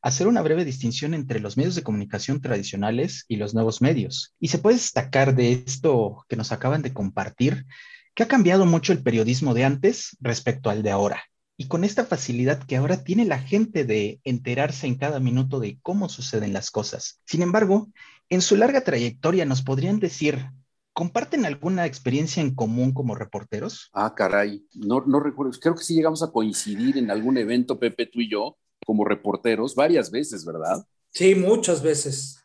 [0.07, 4.37] hacer una breve distinción entre los medios de comunicación tradicionales y los nuevos medios.
[4.39, 7.67] Y se puede destacar de esto que nos acaban de compartir,
[8.15, 11.25] que ha cambiado mucho el periodismo de antes respecto al de ahora.
[11.57, 15.81] Y con esta facilidad que ahora tiene la gente de enterarse en cada minuto de
[15.83, 17.21] cómo suceden las cosas.
[17.25, 17.89] Sin embargo,
[18.29, 20.53] en su larga trayectoria, ¿nos podrían decir,
[20.93, 23.91] ¿comparten alguna experiencia en común como reporteros?
[23.93, 28.07] Ah, caray, no, no recuerdo, creo que sí llegamos a coincidir en algún evento, Pepe,
[28.07, 30.87] tú y yo, como reporteros, varias veces, ¿verdad?
[31.11, 32.39] Sí, muchas veces.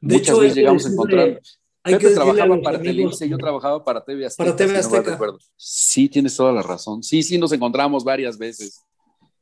[0.00, 1.40] muchas veces llegamos a encontrar.
[1.82, 4.44] Pepe trabajaba para Televisa y yo trabajaba para TV Azteca.
[4.44, 5.18] Para TV Azteca.
[5.56, 7.02] sí, tienes toda la razón.
[7.02, 8.82] Sí, sí, nos encontramos varias veces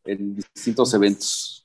[0.05, 1.65] en distintos eventos.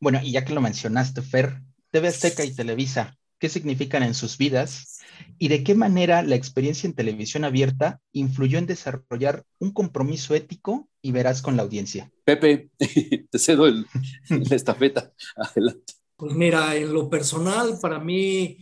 [0.00, 4.36] Bueno, y ya que lo mencionaste, Fer, TV Azteca y Televisa, ¿qué significan en sus
[4.36, 5.00] vidas?
[5.38, 10.88] ¿Y de qué manera la experiencia en televisión abierta influyó en desarrollar un compromiso ético
[11.00, 12.10] y veraz con la audiencia?
[12.26, 12.70] Pepe,
[13.30, 13.86] te cedo el,
[14.28, 15.12] la estafeta.
[15.36, 15.94] Adelante.
[16.16, 18.58] Pues mira, en lo personal, para mí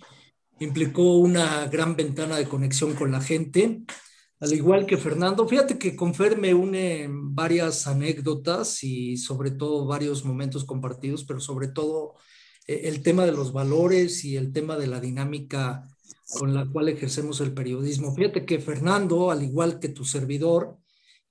[0.60, 3.80] implicó una gran ventana de conexión con la gente,
[4.38, 5.48] al igual que Fernando.
[5.48, 6.38] Fíjate que con Fer
[7.08, 12.16] varias anécdotas y sobre todo varios momentos compartidos, pero sobre todo
[12.66, 15.88] eh, el tema de los valores y el tema de la dinámica
[16.38, 18.14] con la cual ejercemos el periodismo.
[18.14, 20.76] Fíjate que Fernando, al igual que tu servidor,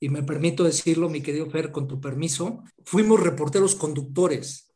[0.03, 4.69] y me permito decirlo, mi querido Fer, con tu permiso, fuimos reporteros conductores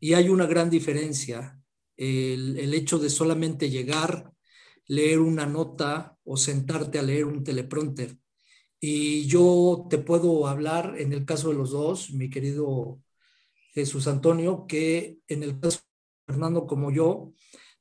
[0.00, 1.60] y hay una gran diferencia.
[1.94, 4.32] El, hecho de solamente llegar,
[4.86, 8.16] leer una nota o sentarte a leer un teleprompter.
[8.80, 12.98] Y yo te puedo hablar, en el caso de los dos, mi querido
[13.74, 15.80] Jesús Antonio, que en el caso
[16.26, 17.34] Fernando como yo,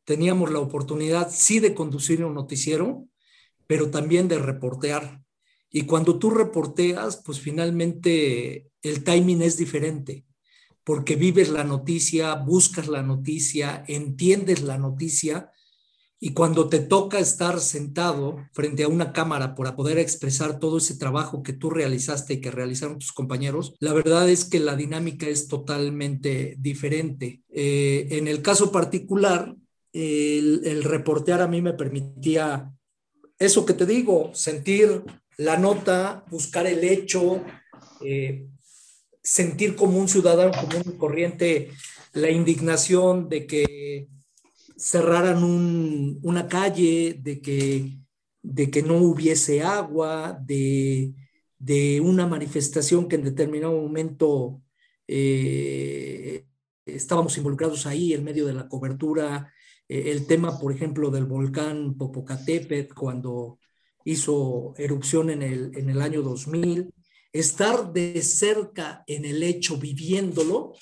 [0.04, 3.08] teníamos la oportunidad sí de conducir un noticiero,
[3.66, 5.22] pero también de reportear.
[5.72, 10.26] Y cuando tú reporteas, pues finalmente el timing es diferente,
[10.84, 15.52] porque vives la noticia, buscas la noticia, entiendes la noticia
[16.24, 20.96] y cuando te toca estar sentado frente a una cámara para poder expresar todo ese
[20.96, 25.28] trabajo que tú realizaste y que realizaron tus compañeros, la verdad es que la dinámica
[25.28, 27.42] es totalmente diferente.
[27.50, 29.56] Eh, en el caso particular,
[29.94, 32.72] el, reportear a mí me permitía
[33.40, 35.04] eso que te digo, sentir
[35.42, 37.44] la nota, buscar el hecho,
[38.02, 38.48] eh,
[39.24, 41.72] sentir como un ciudadano común y corriente
[42.14, 44.08] la indignación de que
[44.78, 45.44] cerraran
[46.22, 47.98] una calle, de que,
[48.44, 51.14] de que no hubiese agua, de,
[52.04, 54.62] una manifestación que en determinado momento
[55.08, 56.46] eh,
[56.86, 59.52] estábamos involucrados ahí en medio de la cobertura,
[59.88, 63.58] eh, el tema, por ejemplo, del volcán Popocatépetl cuando
[64.06, 66.94] hizo erupción en el, en el año 2000,
[67.34, 70.74] estar de cerca en el hecho viviéndolo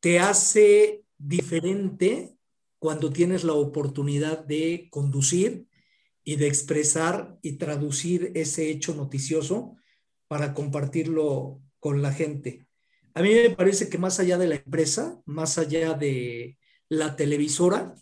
[0.00, 2.36] te hace diferente
[2.78, 5.66] cuando tienes la oportunidad de conducir
[6.22, 9.76] y de expresar y traducir ese hecho noticioso
[10.28, 12.66] para compartirlo con la gente.
[13.14, 17.94] A mí me parece que más allá de la empresa, más allá de la televisora,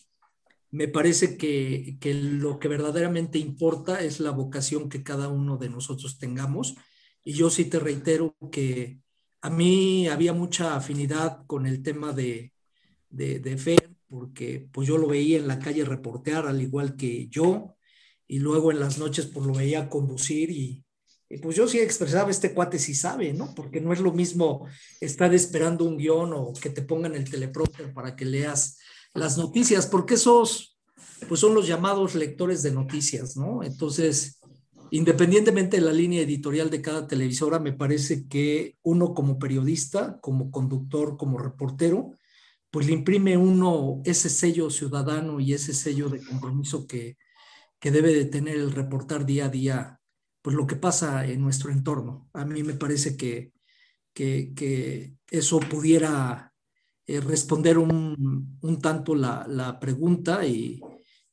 [0.71, 5.69] me parece que, que, lo que verdaderamente importa es la vocación que cada uno de
[5.69, 6.77] nosotros tengamos.
[7.25, 9.01] Y yo sí te reitero que
[9.41, 12.53] a mí había mucha afinidad con el tema de,
[13.11, 17.77] de, Fer, porque pues yo lo veía en la calle reportear al igual que yo,
[18.27, 20.85] y luego en las noches pues lo veía conducir y,
[21.29, 23.55] y pues yo sí expresaba, este cuate sí sabe, ¿no?
[23.55, 24.67] Porque no es lo mismo
[25.01, 28.79] estar esperando un guion o que te pongan el teleprompter para que leas
[29.17, 30.77] las noticias, porque esos
[31.29, 33.63] pues son los llamados lectores de noticias, ¿no?
[33.63, 34.39] Entonces,
[34.91, 40.51] independientemente de la línea editorial de cada televisora, me parece que uno como periodista, como
[40.51, 42.13] conductor, como reportero,
[42.71, 47.17] pues le imprime uno ese sello ciudadano y ese sello de compromiso que,
[47.81, 50.01] que debe de tener el reportar día a día,
[50.43, 52.29] pues lo que pasa en nuestro entorno.
[52.35, 53.53] A mí me parece que,
[54.13, 56.53] que, que eso pudiera
[57.07, 60.81] eh, responder un, un tanto la, la pregunta y,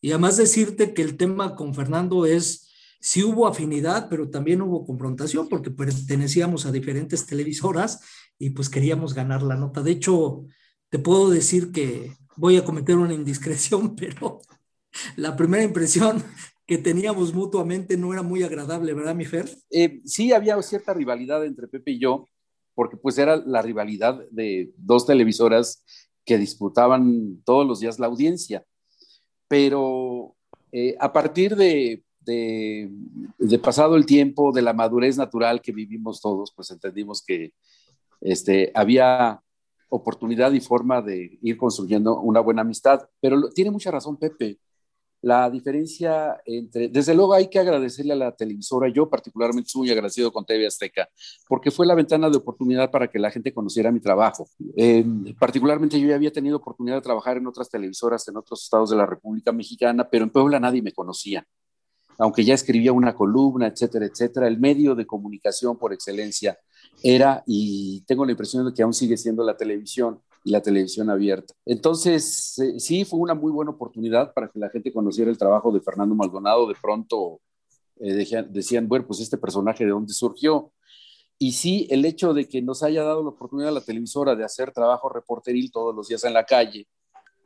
[0.02, 4.86] y, además decirte que el tema con Fernando es, sí hubo afinidad, pero también hubo
[4.86, 8.02] confrontación porque pertenecíamos a diferentes televisoras
[8.38, 9.82] y pues queríamos ganar la nota.
[9.82, 10.46] De hecho,
[10.90, 14.42] te puedo decir que voy a cometer una indiscreción, pero
[15.16, 16.24] la primera impresión
[16.66, 19.50] que teníamos mutuamente no era muy agradable, ¿verdad, mi Fer?
[19.70, 22.30] Eh, sí, había cierta rivalidad entre Pepe y yo,
[22.76, 25.84] porque pues era la rivalidad de dos televisoras
[26.26, 28.66] que disputaban todos los días la audiencia.
[29.48, 30.36] Pero
[30.72, 32.90] eh, a partir de, de,
[33.38, 37.54] de, pasado el tiempo, de la madurez natural que vivimos todos, pues entendimos que
[38.22, 39.42] este, había
[39.90, 43.08] oportunidad y forma de ir construyendo una buena amistad.
[43.20, 44.58] Pero tiene mucha razón Pepe
[45.24, 49.92] la diferencia entre, desde luego hay que agradecerle a la televisora, yo particularmente soy muy
[49.92, 51.08] agradecido con TV Azteca,
[51.48, 54.50] porque fue la ventana de oportunidad para que la gente conociera mi trabajo.
[55.40, 58.98] Particularmente yo ya había tenido oportunidad de trabajar en otras televisoras en otros estados de
[58.98, 61.48] la República Mexicana, pero en Puebla nadie me conocía.
[62.20, 66.60] Aunque ya escribía una columna, etcétera, etcétera, el medio de comunicación por excelencia
[67.02, 71.10] era, y tengo la impresión de que aún sigue siendo la televisión, y la televisión
[71.10, 71.54] abierta.
[71.66, 75.72] Entonces, eh, sí, fue una muy buena oportunidad para que la gente conociera el trabajo
[75.72, 76.68] de Fernando Maldonado.
[76.68, 77.40] De pronto
[78.00, 80.72] eh, decían, bueno, pues este personaje de dónde surgió.
[81.40, 84.44] Y sí, el hecho de que nos haya dado la oportunidad a la televisora de
[84.44, 86.88] hacer trabajo reporteril todos los días en la calle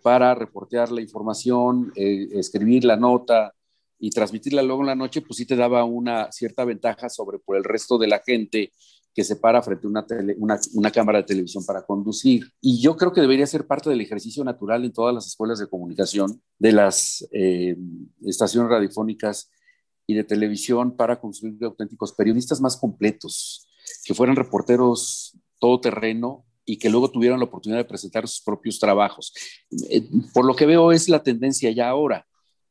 [0.02, 3.54] para reportear la información, eh, escribir la nota
[4.00, 7.58] y transmitirla luego en la noche, pues sí te daba una cierta ventaja sobre por
[7.58, 8.72] el resto de la gente
[9.18, 9.90] que se para frente a
[10.38, 12.54] una, cámara de televisión para conducir.
[12.62, 15.68] Y yo creo que debería ser parte del ejercicio natural en todas las escuelas de
[15.68, 17.76] comunicación, de las eh,
[18.22, 19.50] estaciones radiofónicas
[20.06, 23.68] y de televisión para construir auténticos periodistas más completos,
[24.06, 29.34] que fueran reporteros todoterreno y que luego tuvieran la oportunidad de presentar sus propios trabajos.
[29.90, 32.28] Eh, por lo que veo es la tendencia ya ahora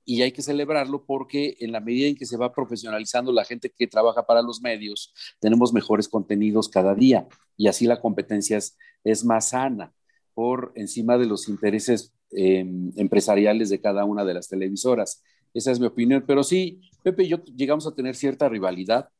[0.06, 3.70] y hay que celebrarlo porque en la medida en que se va profesionalizando la gente
[3.76, 9.24] que trabaja para los medios, tenemos mejores contenidos cada día y así la competencia es,
[9.24, 9.92] más sana
[10.32, 12.64] por encima de los intereses eh,
[12.96, 15.22] empresariales de cada una de las televisoras.
[15.52, 19.10] Esa es mi opinión, pero sí, Pepe y yo llegamos a tener cierta rivalidad,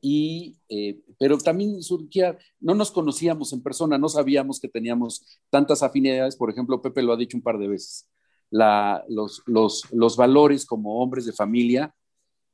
[0.00, 5.82] y, eh, pero también surgía, no nos conocíamos en persona, no sabíamos que teníamos tantas
[5.82, 8.07] afinidades, por ejemplo, Pepe lo ha dicho un par de veces,
[8.50, 11.94] los, valores como hombres de familia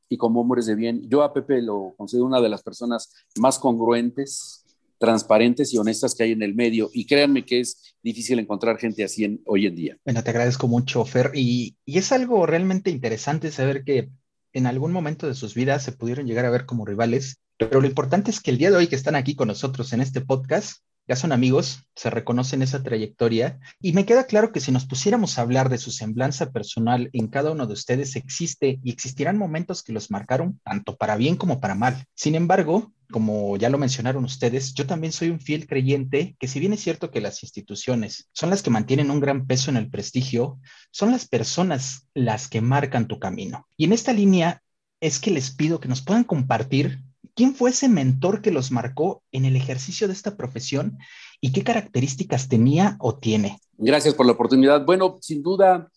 [0.09, 1.09] y como hombres de bien.
[1.09, 4.65] Yo a Pepe lo considero una de las personas más congruentes,
[4.99, 6.91] transparentes y honestas que hay en el medio.
[6.93, 9.99] Y créanme que es difícil encontrar gente así hoy en día.
[10.05, 11.33] Bueno, te agradezco mucho, Fer.
[11.35, 14.11] Y, y es algo realmente interesante saber que
[14.53, 17.87] en algún momento de sus vidas se pudieron llegar a ver como rivales, pero lo
[17.87, 20.83] importante es que el día de hoy que están aquí con nosotros en este podcast,
[21.07, 25.39] ya son amigos, se reconocen esa trayectoria y me queda claro que si nos pusiéramos
[25.39, 29.83] a hablar de su semblanza personal en cada uno de ustedes existe y existirán momentos
[29.83, 32.05] que los marcaron tanto para bien como para mal.
[32.15, 36.59] Sin embargo, como ya lo mencionaron ustedes, yo también soy un fiel creyente que si
[36.59, 39.91] bien es cierto que las instituciones son las que mantienen un gran peso en el
[39.91, 40.59] prestigio,
[40.91, 43.69] son las personas las que marcan tu camino.
[43.77, 44.63] Y en esta línea
[45.01, 47.03] es que les pido que nos puedan compartir
[47.35, 50.99] ¿Quién fue ese mentor que los marcó en el ejercicio de esta profesión
[51.41, 53.59] y qué características tenía o tiene?
[53.77, 54.85] Gracias por la oportunidad.
[54.87, 55.91] Bueno, sin duda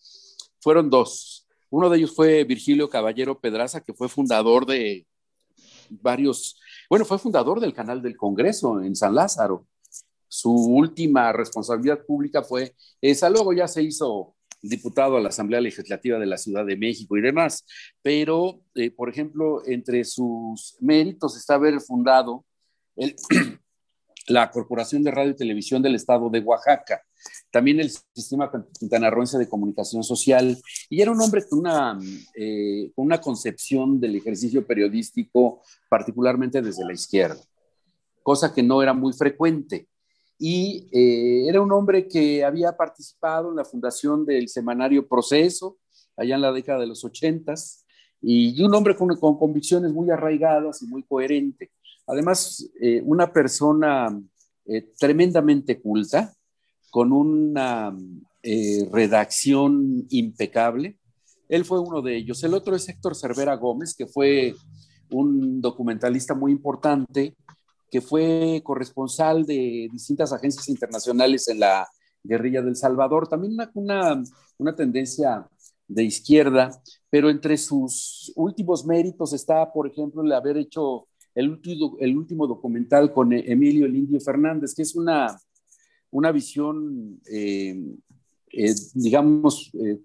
[0.60, 1.46] fueron dos.
[1.70, 5.06] Uno de ellos fue Virgilio Caballero Pedraza, que fue fundador de
[5.90, 6.58] varios,
[6.90, 9.66] bueno, fue fundador del canal del Congreso en San Lázaro.
[10.26, 16.18] Su última responsabilidad pública fue esa, luego ya se hizo diputado a la Asamblea Legislativa
[16.18, 17.64] de la Ciudad de México y demás.
[18.02, 22.44] Pero, eh, por ejemplo, entre sus méritos está haber fundado
[24.28, 27.02] la Corporación de Radio y Televisión del Estado de Oaxaca,
[27.50, 30.58] también el Sistema Quintanarroense de Comunicación Social,
[30.90, 31.98] y era un hombre con una,
[32.34, 37.40] eh, con una concepción del ejercicio periodístico, particularmente desde la izquierda,
[38.22, 39.88] cosa que no era muy frecuente.
[40.38, 45.78] Y eh, era un hombre que había participado en la fundación del semanario Proceso,
[46.16, 47.84] allá en la década de los ochentas,
[48.20, 51.70] y un hombre con, con convicciones muy arraigadas y muy coherente.
[52.06, 54.20] Además, eh, una persona
[54.66, 56.34] eh, tremendamente culta,
[56.90, 57.94] con una
[58.90, 60.98] redacción impecable.
[61.50, 62.42] Él fue uno de ellos.
[62.44, 64.54] El otro es Héctor Cervera Gómez, que fue
[65.10, 67.34] un documentalista muy importante,
[67.90, 71.88] que fue corresponsal de distintas agencias internacionales en la
[72.22, 73.28] guerrilla del Salvador.
[73.28, 74.22] También una,
[74.58, 75.46] una tendencia
[75.86, 76.70] de izquierda,
[77.10, 82.46] pero entre sus últimos méritos está, por ejemplo, el haber hecho el último, el último
[82.46, 85.38] documental con Emilio el Indio Fernández, que es una,
[86.10, 87.80] una visión, eh,
[88.52, 90.00] eh, digamos, eh,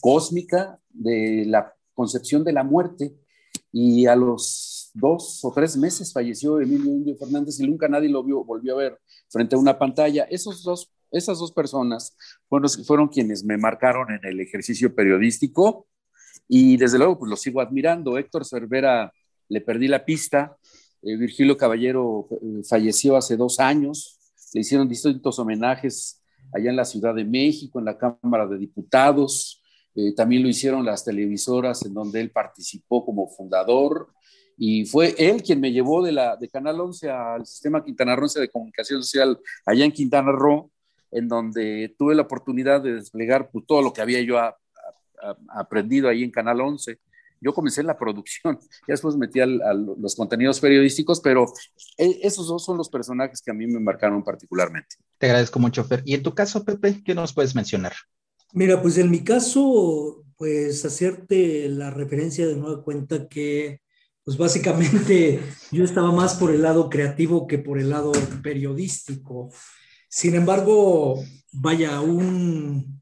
[0.00, 3.14] cósmica de la concepción de la muerte.
[3.72, 8.22] Y a los dos o tres meses falleció Emilio Indio Fernández y nunca nadie lo
[8.22, 10.24] vio, volvió a ver frente a una pantalla.
[10.24, 12.16] Esos dos, esas dos personas
[12.48, 15.86] fueron, fueron quienes me marcaron en el ejercicio periodístico
[16.46, 18.18] y desde luego pues lo sigo admirando.
[18.18, 19.12] Héctor Cervera
[19.48, 20.56] le perdí la pista.
[21.02, 24.18] Eh, Virgilio Caballero eh, falleció hace dos años,
[24.52, 26.22] le hicieron distintos homenajes
[26.52, 29.62] allá en la Ciudad de México, en la Cámara de Diputados,
[30.00, 34.12] eh, también lo hicieron las televisoras en donde él participó como fundador,
[34.58, 38.50] y fue él quien me llevó de, la, de Canal 11 al sistema quintanarroense de
[38.50, 40.70] comunicación social allá en Quintana Roo,
[41.10, 44.38] en donde tuve la oportunidad de desplegar pues, todo lo que había yo
[45.48, 46.98] aprendido ahí en Canal 11
[47.40, 51.46] yo comencé en la producción, ya después metí a los contenidos periodísticos, pero
[51.96, 54.96] e, esos dos son los personajes que a mí me marcaron particularmente.
[55.18, 56.02] Te agradezco mucho, Fer.
[56.04, 57.92] ¿Y en tu caso, Pepe, qué nos puedes mencionar?
[58.52, 63.82] Mira, pues en mi caso, pues hacerte la referencia de nueva cuenta que,
[64.28, 65.40] pues básicamente
[65.72, 68.12] yo estaba más por el lado creativo que por el lado
[68.42, 69.50] periodístico.
[70.06, 73.00] Sin embargo, vaya, un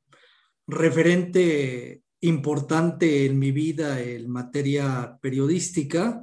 [0.69, 6.23] referente importante en mi vida en materia periodística,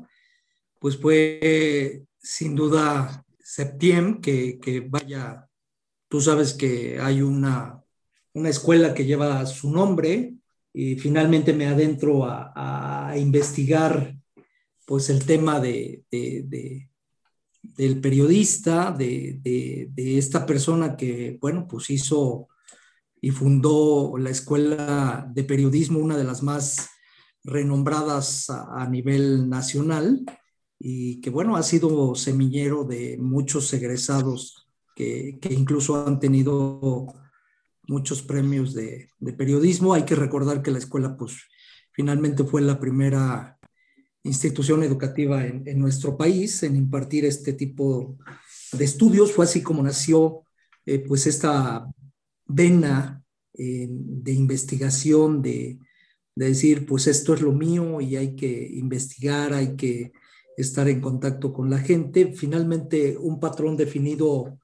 [0.79, 5.49] pues fue sin duda Septiem, que, vaya,
[6.07, 7.83] tú sabes que hay una,
[8.31, 10.35] una escuela que lleva su nombre
[10.71, 14.12] y finalmente me adentro a investigar
[14.85, 16.89] pues el tema de, de, de
[17.63, 22.49] del periodista, de, esta persona que, bueno, pues hizo
[23.21, 26.89] y fundó la Escuela de Periodismo, una de las más
[27.43, 30.23] renombradas a, nivel nacional
[30.77, 37.07] y que bueno, ha sido semillero de muchos egresados que, que incluso han tenido
[37.87, 39.93] muchos premios de, de, periodismo.
[39.93, 41.37] Hay que recordar que la escuela pues
[41.93, 43.57] finalmente fue la primera
[44.23, 48.17] institución educativa en, nuestro país en impartir este tipo
[48.71, 49.33] de estudios.
[49.33, 50.43] Fue así como nació
[50.85, 51.85] eh, pues esta
[52.45, 53.21] vena
[53.53, 55.77] eh, de investigación, de,
[56.35, 60.13] decir, pues esto es lo mío y hay que investigar, hay que
[60.57, 62.33] estar en contacto con la gente.
[62.33, 64.57] Finalmente, un patrón definido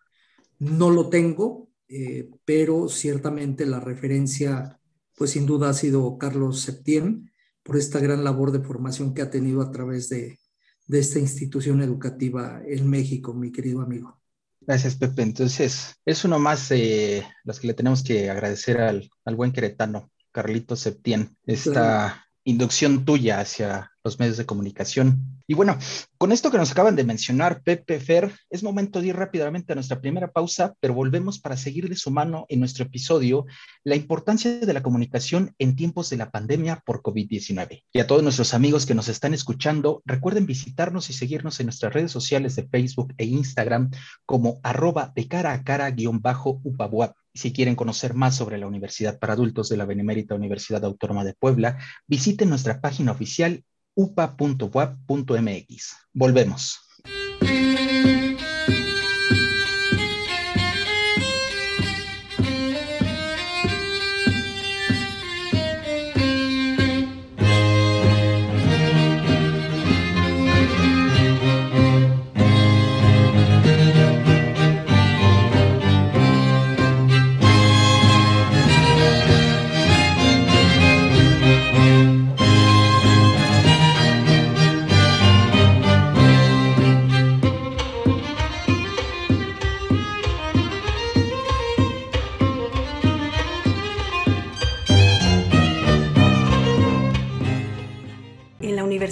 [0.58, 4.80] no lo tengo, eh, pero ciertamente la referencia,
[5.16, 7.29] pues sin duda ha sido Carlos Septién,
[7.70, 10.40] por esta gran labor de formación que ha tenido a través de,
[10.88, 14.20] de esta institución educativa en México, mi querido amigo.
[14.60, 15.22] Gracias, Pepe.
[15.22, 20.10] Entonces, es uno más de los que le tenemos que agradecer al, al buen queretano,
[20.32, 25.39] Carlito Septién, esta inducción tuya hacia los medios de comunicación.
[25.50, 25.80] Y bueno,
[26.20, 29.76] con esto que nos acaban de mencionar, Pepe Fer, es momento de ir rápidamente a
[29.76, 33.48] nuestra primera pausa, pero volvemos para seguir de su mano en nuestro episodio
[33.84, 37.84] la importancia de la comunicación en tiempos de la pandemia por COVID-19.
[37.92, 41.94] Y a todos nuestros amigos que nos están escuchando, recuerden visitarnos y seguirnos en nuestras
[41.94, 43.90] redes sociales de Facebook e Instagram
[44.28, 47.16] como arroba de cara a cara guion bajo upabuap.
[47.34, 51.34] Si quieren conocer más sobre la Universidad para Adultos de la Benemérita Universidad Autónoma de
[51.34, 53.64] Puebla, visiten nuestra página oficial
[54.00, 55.96] upa.web.mx.
[56.14, 56.89] Volvemos.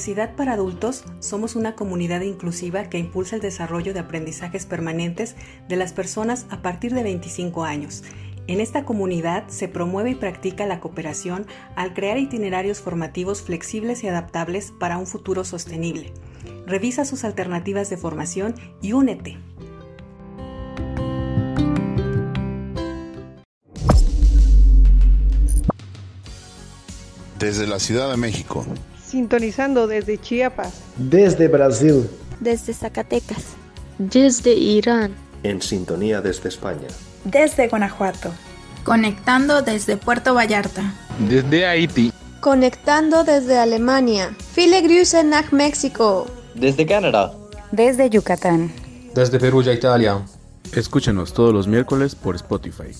[0.07, 5.35] Universidad para Adultos somos una comunidad inclusiva que impulsa el desarrollo de aprendizajes permanentes
[5.67, 8.03] de las personas a partir de 25 años.
[8.47, 11.45] En esta comunidad se promueve y practica la cooperación
[11.75, 16.13] al crear itinerarios formativos flexibles y adaptables para un futuro sostenible.
[16.65, 19.37] Revisa sus alternativas de formación y únete.
[27.37, 28.65] Desde la Ciudad de México.
[29.07, 30.73] Sintonizando desde Chiapas.
[30.97, 32.09] Desde Brasil.
[32.41, 33.55] Desde Zacatecas.
[33.97, 35.13] Desde Irán.
[35.43, 36.87] En sintonía desde España.
[37.23, 38.31] Desde Guanajuato.
[38.83, 40.93] Conectando desde Puerto Vallarta.
[41.29, 42.11] Desde Haití.
[42.41, 44.35] Conectando desde Alemania.
[44.55, 46.27] Grüße nach México.
[46.53, 47.33] Desde Canadá.
[47.71, 48.71] Desde Yucatán.
[49.15, 50.21] Desde Perugia, Italia.
[50.73, 52.91] Escúchenos todos los miércoles por Spotify.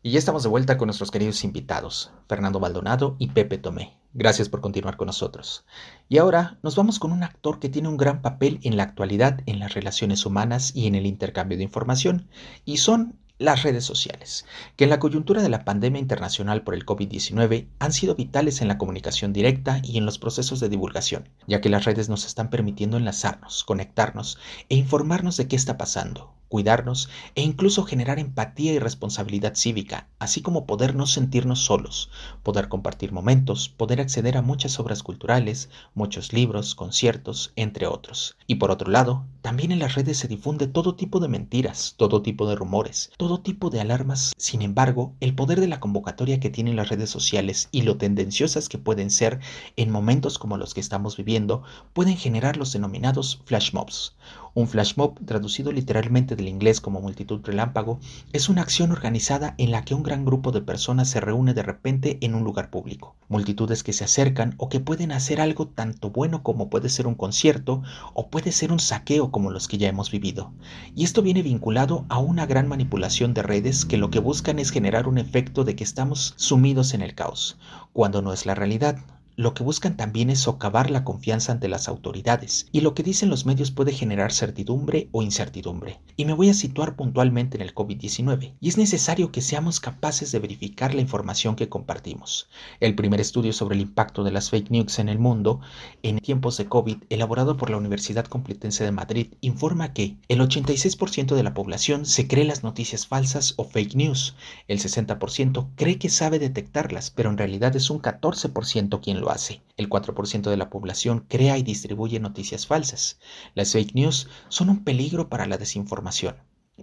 [0.00, 3.96] Y ya estamos de vuelta con nuestros queridos invitados, Fernando Maldonado y Pepe Tomé.
[4.14, 5.64] Gracias por continuar con nosotros.
[6.08, 9.40] Y ahora nos vamos con un actor que tiene un gran papel en la actualidad
[9.46, 12.28] en las relaciones humanas y en el intercambio de información,
[12.64, 14.46] y son las redes sociales,
[14.76, 18.68] que en la coyuntura de la pandemia internacional por el COVID-19 han sido vitales en
[18.68, 22.50] la comunicación directa y en los procesos de divulgación, ya que las redes nos están
[22.50, 24.38] permitiendo enlazarnos, conectarnos
[24.68, 30.42] e informarnos de qué está pasando, cuidarnos e incluso generar empatía y responsabilidad cívica, así
[30.42, 32.10] como poder no sentirnos solos,
[32.42, 38.36] poder compartir momentos, poder acceder a muchas obras culturales, muchos libros, conciertos, entre otros.
[38.46, 42.22] Y por otro lado, también en las redes se difunde todo tipo de mentiras, todo
[42.22, 44.32] tipo de rumores, todo tipo de alarmas.
[44.36, 48.68] Sin embargo, el poder de la convocatoria que tienen las redes sociales y lo tendenciosas
[48.68, 49.40] que pueden ser
[49.76, 54.16] en momentos como los que estamos viviendo, pueden generar los denominados flash mobs.
[54.54, 58.00] Un flash mob, traducido literalmente del inglés como multitud relámpago,
[58.32, 61.62] es una acción organizada en la que un gran grupo de personas se reúne de
[61.62, 63.16] repente en un lugar público.
[63.28, 67.14] Multitudes que se acercan o que pueden hacer algo tanto bueno como puede ser un
[67.14, 67.82] concierto
[68.14, 70.52] o puede ser un saqueo como los que ya hemos vivido.
[70.94, 74.70] Y esto viene vinculado a una gran manipulación de redes que lo que buscan es
[74.70, 77.58] generar un efecto de que estamos sumidos en el caos,
[77.92, 78.98] cuando no es la realidad
[79.38, 83.30] lo que buscan también es socavar la confianza ante las autoridades, y lo que dicen
[83.30, 86.00] los medios puede generar certidumbre o incertidumbre.
[86.16, 90.32] Y me voy a situar puntualmente en el COVID-19, y es necesario que seamos capaces
[90.32, 92.48] de verificar la información que compartimos.
[92.80, 95.60] El primer estudio sobre el impacto de las fake news en el mundo
[96.02, 101.36] en tiempos de COVID, elaborado por la Universidad Complutense de Madrid, informa que el 86%
[101.36, 104.34] de la población se cree las noticias falsas o fake news,
[104.66, 109.62] el 60% cree que sabe detectarlas, pero en realidad es un 14% quien lo hace.
[109.76, 113.18] El 4% de la población crea y distribuye noticias falsas.
[113.54, 116.36] Las fake news son un peligro para la desinformación.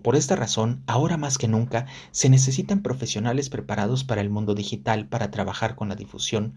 [0.03, 5.07] Por esta razón, ahora más que nunca, se necesitan profesionales preparados para el mundo digital
[5.07, 6.55] para trabajar con la difusión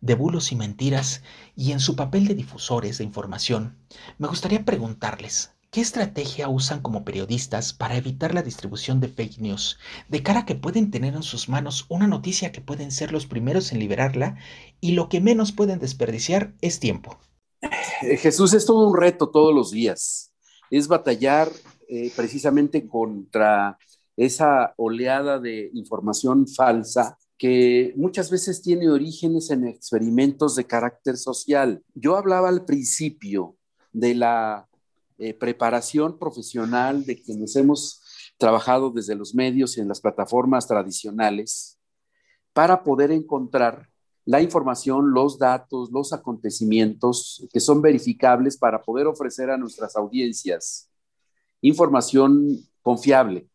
[0.00, 1.22] de bulos y mentiras
[1.56, 3.76] y en su papel de difusores de información.
[4.16, 9.78] Me gustaría preguntarles, ¿Qué estrategia usan como periodistas para evitar la distribución de fake news,
[10.08, 13.26] de cara a que pueden tener en sus manos una noticia que pueden ser los
[13.26, 14.38] primeros en liberarla
[14.80, 17.18] y lo que menos pueden desperdiciar es tiempo?
[18.00, 20.32] Eh, Jesús, es todo un reto todos los días.
[20.70, 21.50] Es batallar
[21.86, 23.76] eh, precisamente contra
[24.16, 31.82] esa oleada de información falsa que muchas veces tiene orígenes en experimentos de carácter social.
[31.94, 33.56] Yo hablaba al principio
[33.92, 34.67] de la
[35.18, 38.02] eh, preparación profesional de quienes hemos
[38.38, 41.78] trabajado desde los medios y en las plataformas tradicionales
[42.52, 43.88] para poder encontrar
[44.24, 50.88] la información, los datos, los acontecimientos que son verificables para poder ofrecer a nuestras audiencias
[51.60, 53.48] información confiable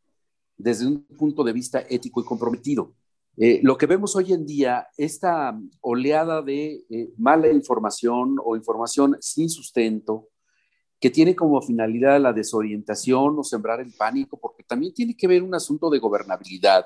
[0.57, 2.93] desde un punto de vista ético y comprometido.
[3.37, 9.17] Eh, lo que vemos hoy en día, esta oleada de eh, mala información o información
[9.19, 10.27] sin sustento,
[11.03, 15.43] que tiene como finalidad la desorientación o sembrar el pánico, porque también tiene que ver
[15.43, 16.85] un asunto de gobernabilidad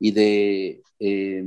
[0.00, 1.44] y de, eh,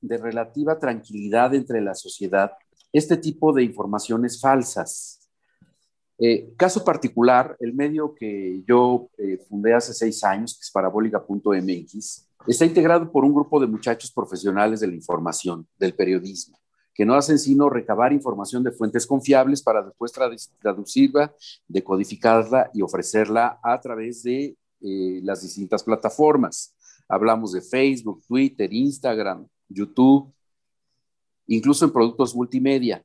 [0.00, 2.52] de relativa tranquilidad entre la sociedad,
[2.94, 5.28] este tipo de informaciones falsas.
[6.16, 12.26] Eh, caso particular, el medio que yo eh, fundé hace seis años, que es parabólica.mx,
[12.46, 16.63] está integrado por un grupo de muchachos profesionales de la información, del periodismo
[16.94, 20.12] que no hacen sino recabar información de fuentes confiables para después
[20.60, 21.34] traducirla,
[21.66, 26.74] decodificarla y ofrecerla a través de eh, las distintas plataformas.
[27.08, 30.32] Hablamos de Facebook, Twitter, Instagram, YouTube,
[31.48, 33.04] incluso en productos multimedia.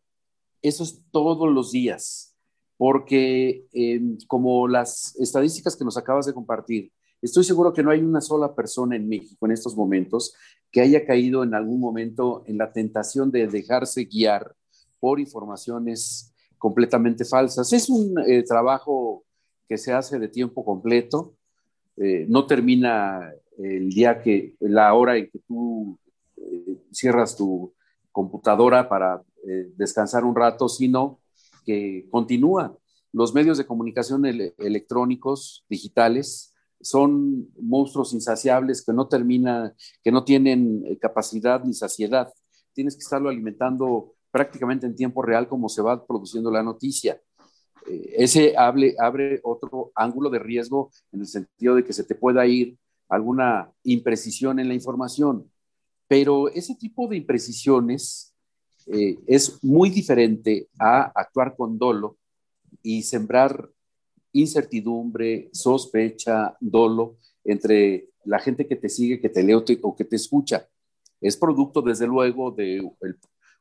[0.62, 2.36] Eso es todos los días,
[2.78, 8.01] porque em, como las estadísticas que nos acabas de compartir, Estoy seguro que no hay
[8.01, 10.34] una sola persona en México en estos momentos
[10.72, 14.55] que haya caído en algún momento en la tentación de dejarse guiar
[14.99, 17.74] por informaciones completamente falsas.
[17.74, 19.26] Es un eh, trabajo
[19.67, 21.36] que se hace de tiempo completo,
[21.97, 25.97] eh, no termina el día que, la hora en que tú
[26.38, 27.74] eh, cierras tu
[28.11, 29.24] computadora para
[29.78, 31.20] descansar un rato, sino
[31.65, 32.78] que continúa.
[33.13, 36.49] Los medios de comunicación electrónicos, digitales,
[36.82, 39.73] son monstruos insaciables que no terminan,
[40.03, 42.32] que no tienen capacidad ni saciedad.
[42.73, 47.19] Tienes que estarlo alimentando prácticamente en tiempo real como se va produciendo la noticia.
[47.88, 52.15] Eh, ese abre, abre otro ángulo de riesgo en el sentido de que se te
[52.15, 52.77] pueda ir
[53.09, 55.51] alguna imprecisión en la información.
[56.07, 58.34] Pero ese tipo de imprecisiones
[58.88, 62.17] eh, es muy diferente a actuar con dolo
[62.82, 63.69] y sembrar
[64.34, 70.15] incertidumbre, sospecha, dolo entre la gente que te sigue, que te lee o que te
[70.15, 70.67] escucha.
[71.21, 72.88] Es producto, desde luego, de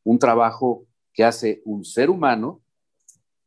[0.04, 2.62] un trabajo que hace un ser humano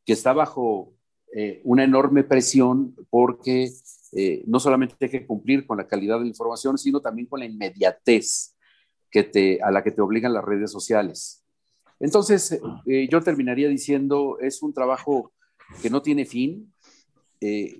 [0.05, 0.93] que está bajo
[1.33, 3.71] eh, una enorme presión porque
[4.11, 7.39] eh, no solamente hay que cumplir con la calidad de la información, sino también con
[7.39, 8.55] la inmediatez
[9.09, 11.43] que a la que te obligan las redes sociales.
[11.99, 15.31] Entonces, eh, yo terminaría diciendo, es un trabajo
[15.81, 16.73] que no tiene fin,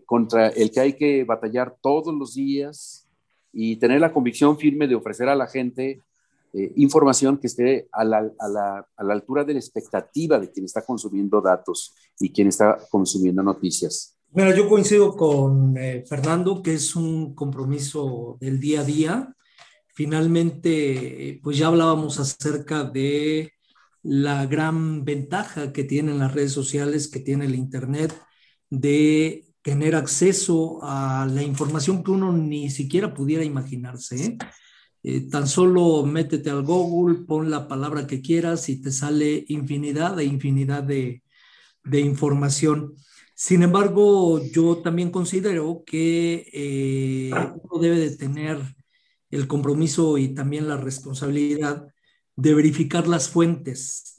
[0.05, 3.07] contra el que hay que batallar todos los días
[3.53, 6.01] y tener la convicción firme de ofrecer a la gente
[6.53, 10.51] eh, información que esté a la, a, la, a la, altura de la expectativa de
[10.51, 14.17] quien está consumiendo datos y quien está consumiendo noticias.
[14.33, 19.35] Mira, yo coincido con eh, Fernando que es un compromiso del día a día.
[19.93, 23.53] Finalmente, pues ya hablábamos acerca de
[24.03, 28.13] la gran ventaja que tienen las redes sociales, que tiene el Internet,
[28.69, 34.15] de tener acceso a la información que uno ni siquiera pudiera imaginarse.
[34.25, 34.37] ¿eh?
[35.03, 40.19] Eh, tan solo métete al Google, pon la palabra que quieras y te sale infinidad
[40.19, 41.23] e infinidad de,
[41.91, 42.95] información.
[43.35, 48.59] Sin embargo, yo también considero que eh, uno debe de tener
[49.31, 51.87] el compromiso y también la responsabilidad
[52.35, 54.10] de verificar las fuentes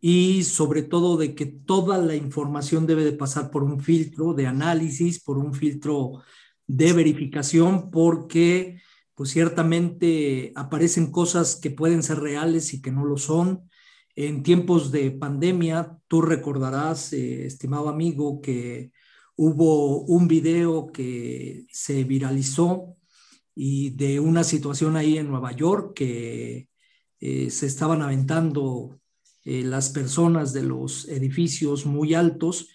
[0.00, 4.46] y sobre todo de que toda la información debe de pasar por un filtro de
[4.46, 6.22] análisis, por un filtro
[6.66, 8.80] de verificación, porque
[9.14, 13.70] pues ciertamente aparecen cosas que pueden ser reales y que no lo son.
[14.14, 18.92] En tiempos de pandemia, tú recordarás, eh, estimado amigo, que
[19.36, 22.96] hubo un video que se viralizó
[23.54, 26.68] y de una situación ahí en Nueva York que
[27.20, 29.00] eh, se estaban aventando
[29.46, 32.68] eh, las personas de los edificios muy altos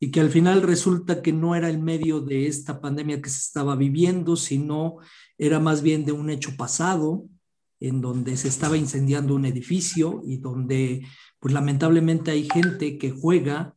[0.00, 3.40] y que al final resulta que no era el medio de esta pandemia que se
[3.40, 4.96] estaba viviendo, sino
[5.36, 7.26] era más bien de un hecho pasado
[7.78, 11.06] en donde se estaba incendiando un edificio y donde
[11.40, 13.76] pues lamentablemente hay gente que juega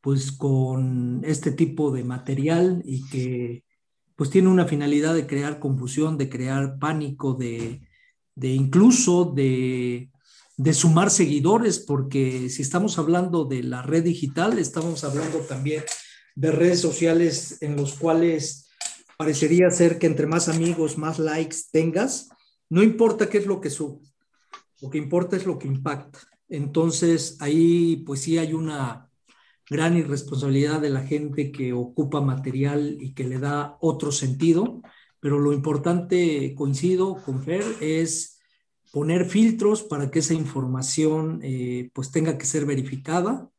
[0.00, 3.62] pues con este tipo de material y que
[4.16, 7.82] pues tiene una finalidad de crear confusión, de crear pánico, de,
[8.34, 10.10] de incluso de,
[10.56, 15.82] de sumar seguidores, porque si estamos hablando de la red digital, estamos hablando también
[16.36, 18.68] de redes sociales en los cuales
[19.16, 22.28] parecería ser que entre más amigos, más likes tengas,
[22.68, 24.00] no importa qué es lo que sube,
[24.80, 26.20] lo que importa es lo que impacta.
[26.48, 29.10] Entonces ahí pues sí hay una
[29.68, 34.82] gran irresponsabilidad de la gente que ocupa material y que le da otro sentido,
[35.20, 38.33] pero lo importante, coincido con Fer, es
[38.94, 43.50] poner filtros para que esa información eh, pues tenga que ser verificada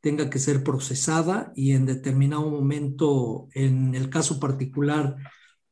[0.00, 5.16] tenga que ser procesada y en determinado momento, en el caso particular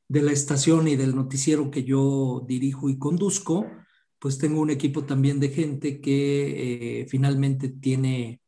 [0.08, 3.66] de la estación y del noticiero que yo dirijo y conduzco,
[4.18, 8.40] pues tengo un equipo también de gente que eh, finalmente tiene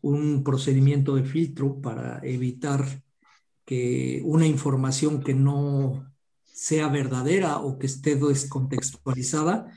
[0.00, 3.02] un procedimiento de filtro para evitar
[3.64, 6.10] que una información que no
[6.44, 9.70] sea verdadera o que esté descontextualizada,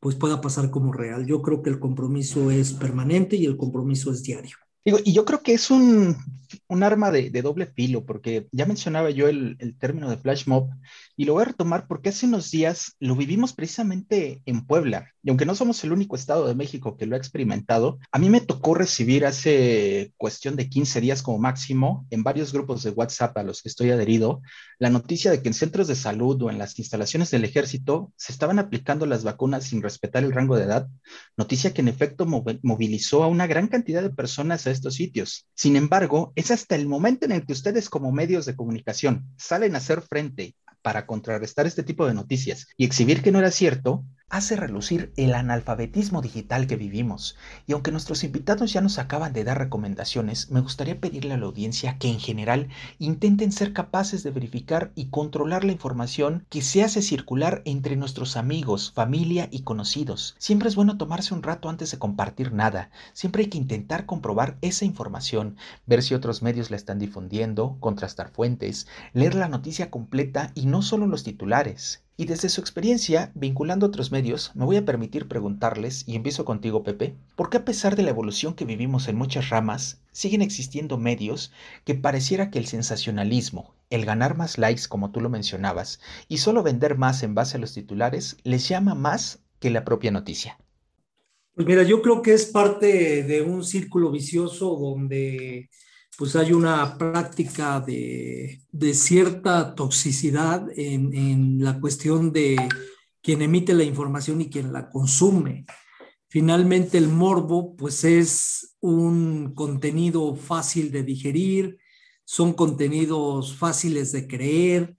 [0.00, 1.26] pues pueda pasar como real.
[1.26, 4.56] Yo creo que el compromiso es permanente y el compromiso es diario
[5.04, 6.16] y yo creo que es un,
[6.68, 10.46] un arma de, de, doble filo, porque ya mencionaba yo el, el, término de flash
[10.46, 10.70] mob,
[11.16, 15.30] y lo voy a retomar porque hace unos días lo vivimos precisamente en Puebla, y
[15.30, 18.40] aunque no somos el único estado de México que lo ha experimentado, a mí me
[18.40, 23.42] tocó recibir hace cuestión de 15 días como máximo, en varios grupos de WhatsApp a
[23.42, 24.42] los que estoy adherido,
[24.78, 28.32] la noticia de que en centros de salud o en las instalaciones del ejército se
[28.32, 30.88] estaban aplicando las vacunas sin respetar el rango de edad,
[31.36, 32.26] noticia que en efecto
[32.62, 35.48] movilizó a una gran cantidad de personas a estos sitios.
[35.54, 39.74] Sin embargo, es hasta el momento en el que ustedes como medios de comunicación salen
[39.74, 40.54] a hacer frente
[40.86, 45.34] para contrarrestar este tipo de noticias y exhibir que no era cierto, hace relucir el
[45.34, 47.36] analfabetismo digital que vivimos.
[47.66, 51.46] Y aunque nuestros invitados ya nos acaban de dar recomendaciones, me gustaría pedirle a la
[51.46, 52.68] audiencia que en general
[52.98, 58.36] intenten ser capaces de verificar y controlar la información que se hace circular entre nuestros
[58.36, 60.34] amigos, familia y conocidos.
[60.38, 62.90] Siempre es bueno tomarse un rato antes de compartir nada.
[63.12, 65.56] Siempre hay que intentar comprobar esa información,
[65.86, 70.82] ver si otros medios la están difundiendo, contrastar fuentes, leer la noticia completa y no
[70.82, 72.05] solo los titulares.
[72.18, 76.82] Y desde su experiencia, vinculando otros medios, me voy a permitir preguntarles, y empiezo contigo
[76.82, 80.96] Pepe, ¿por qué a pesar de la evolución que vivimos en muchas ramas, siguen existiendo
[80.96, 81.52] medios
[81.84, 86.62] que pareciera que el sensacionalismo, el ganar más likes como tú lo mencionabas, y solo
[86.62, 90.58] vender más en base a los titulares, les llama más que la propia noticia?
[91.54, 95.68] Pues mira, yo creo que es parte de un círculo vicioso donde
[96.16, 98.60] pues hay una práctica de,
[98.94, 102.56] cierta toxicidad en, en, la cuestión de
[103.22, 105.66] quien emite la información y quien la consume.
[106.28, 111.78] Finalmente el morbo pues es un contenido fácil de digerir,
[112.24, 114.96] son contenidos fáciles de creer,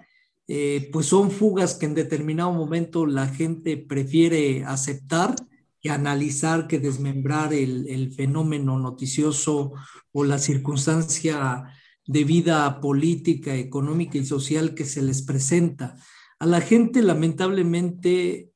[0.47, 5.35] eh, pues son fugas que en determinado momento la gente prefiere aceptar
[5.81, 9.73] que analizar, que desmembrar el, el, fenómeno noticioso
[10.11, 11.65] o la circunstancia
[12.05, 15.97] de vida política, económica y social que se les presenta.
[16.39, 18.51] A la gente lamentablemente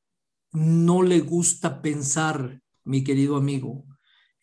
[0.54, 3.86] no le gusta pensar, mi querido amigo,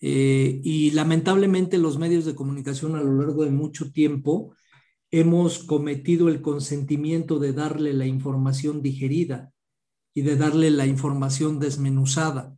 [0.00, 4.54] eh, y lamentablemente los medios de comunicación a lo largo de mucho tiempo
[5.10, 9.52] hemos cometido el consentimiento de darle la información digerida
[10.14, 12.57] y de darle la información desmenuzada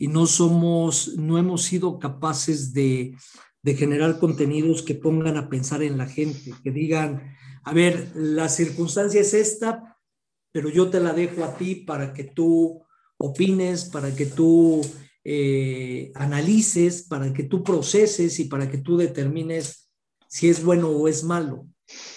[0.00, 3.14] y no somos, no hemos sido capaces de,
[3.62, 8.48] de generar contenidos que pongan a pensar en la gente, que digan, a ver, la
[8.48, 9.98] circunstancia es esta,
[10.52, 12.82] pero yo te la dejo a ti para que tú
[13.18, 14.80] opines, para que tú
[15.22, 19.90] eh, analices, para que tú proceses y para que tú determines
[20.28, 21.66] si es bueno o es malo.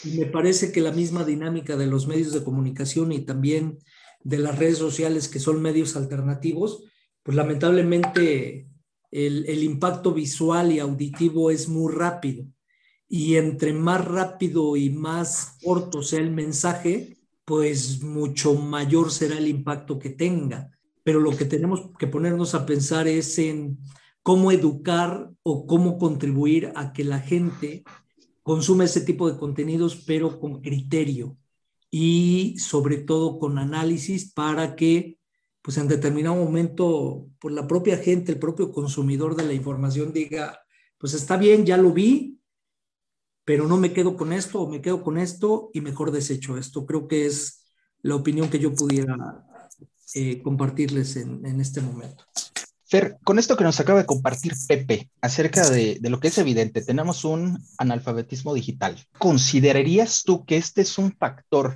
[0.05, 3.77] Y me parece que la misma dinámica de los medios de comunicación y también
[4.23, 6.85] de las redes sociales, que son medios alternativos,
[7.23, 8.67] pues lamentablemente
[9.11, 12.45] el, impacto visual y auditivo es muy rápido.
[13.07, 19.47] Y entre más rápido y más corto sea el mensaje, pues mucho mayor será el
[19.47, 20.71] impacto que tenga.
[21.03, 23.77] Pero lo que tenemos que ponernos a pensar es en
[24.23, 27.83] cómo educar o cómo contribuir a que la gente
[28.41, 31.37] consuma ese tipo de contenidos, pero con criterio
[31.91, 35.19] y sobre todo con análisis para que
[35.63, 40.59] pues en determinado momento, pues la propia gente, el propio consumidor de la información diga,
[40.97, 42.37] pues está bien, ya lo vi,
[43.45, 46.85] pero no me quedo con esto o me quedo con esto y mejor desecho esto.
[46.85, 47.63] Creo que es
[48.01, 49.15] la opinión que yo pudiera
[50.13, 52.25] eh, compartirles en, este momento.
[52.83, 56.83] Fer, con esto que nos acaba de compartir Pepe acerca de lo que es evidente,
[56.83, 59.01] tenemos un analfabetismo digital.
[59.17, 61.73] ¿Considerarías tú que este es un factor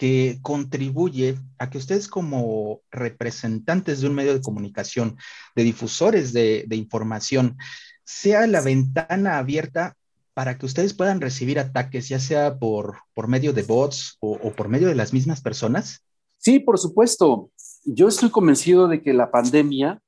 [0.00, 5.18] que contribuye a que ustedes como representantes de un medio de comunicación,
[5.54, 7.58] de difusores de, información,
[8.02, 9.98] sea la ventana abierta
[10.32, 14.52] para que ustedes puedan recibir ataques, ya sea por, por medio de bots o, o
[14.52, 16.02] por medio de las mismas personas?
[16.38, 17.50] Sí, por supuesto.
[17.84, 20.00] Yo estoy convencido de que la pandemia,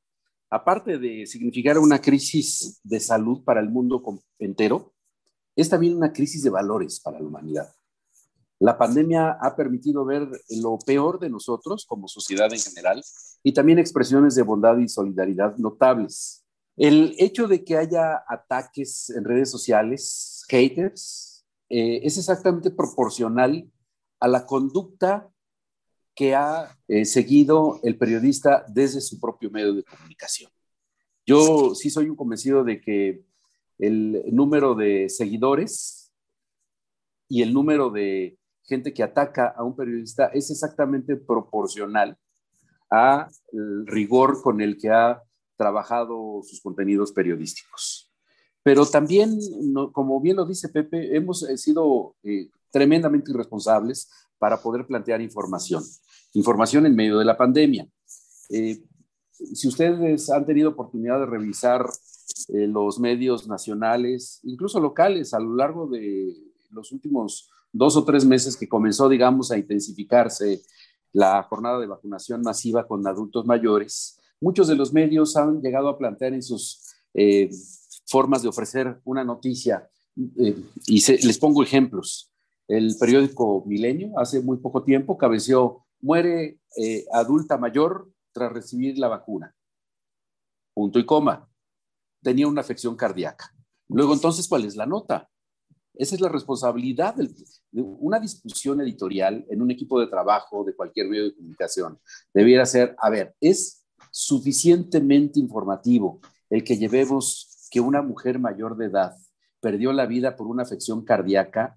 [0.48, 4.02] aparte de significar una crisis de salud para el mundo
[4.38, 4.94] entero,
[5.54, 7.68] es también una crisis de valores para la humanidad.
[8.62, 13.02] La pandemia ha permitido ver lo peor de nosotros como sociedad en general
[13.42, 16.44] y también expresiones de bondad y solidaridad notables.
[16.76, 23.68] El hecho de que haya ataques en redes sociales, haters, eh, es exactamente proporcional
[24.20, 25.28] a la conducta
[26.14, 30.52] que ha eh, seguido el periodista desde su propio medio de comunicación.
[31.26, 33.24] Yo sí soy un convencido de que
[33.80, 36.12] el número de seguidores
[37.28, 42.16] y el número de gente que ataca a un periodista es exactamente proporcional
[42.90, 43.28] al
[43.86, 45.22] rigor con el que ha
[45.56, 48.12] trabajado sus contenidos periodísticos.
[48.62, 49.38] Pero también,
[49.92, 55.82] como bien lo dice Pepe, hemos eh, sido eh, tremendamente irresponsables para poder plantear información,
[56.34, 57.88] información en medio de la pandemia.
[58.50, 58.82] Eh,
[59.32, 61.86] si ustedes han tenido oportunidad de revisar
[62.48, 66.34] los medios nacionales, incluso locales, a lo largo de
[66.70, 70.62] los últimos dos o tres meses que comenzó, digamos, a intensificarse
[71.12, 75.98] la jornada de vacunación masiva con adultos mayores, muchos de los medios han llegado a
[75.98, 77.50] plantear en sus eh,
[78.06, 79.88] formas de ofrecer una noticia,
[80.38, 82.28] eh, y les pongo ejemplos.
[82.68, 89.08] el periódico Milenio hace muy poco tiempo cabeció, muere eh, adulta mayor tras recibir la
[89.08, 89.54] vacuna.
[90.74, 91.48] Punto y coma.
[92.22, 93.54] Tenía una afección cardíaca.
[93.88, 95.28] Luego, entonces, ¿cuál es la nota?
[95.94, 97.28] Esa es la responsabilidad de
[97.72, 101.98] una discusión editorial en un equipo de trabajo de cualquier medio de comunicación.
[102.32, 108.86] Debiera ser, a ver, es suficientemente informativo el que llevemos que una mujer mayor de
[108.86, 109.14] edad
[109.60, 111.76] perdió la vida por una afección cardíaca.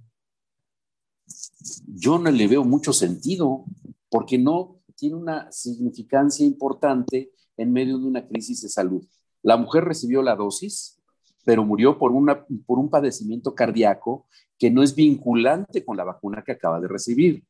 [1.87, 3.65] Yo no le veo mucho sentido
[4.09, 9.05] porque no tiene una significancia importante en medio de una crisis de salud.
[9.41, 10.94] La mujer recibió la dosis,
[11.45, 14.27] pero murió por, una, por un padecimiento cardíaco
[14.57, 17.43] que no es vinculante con la vacuna que acaba de recibir.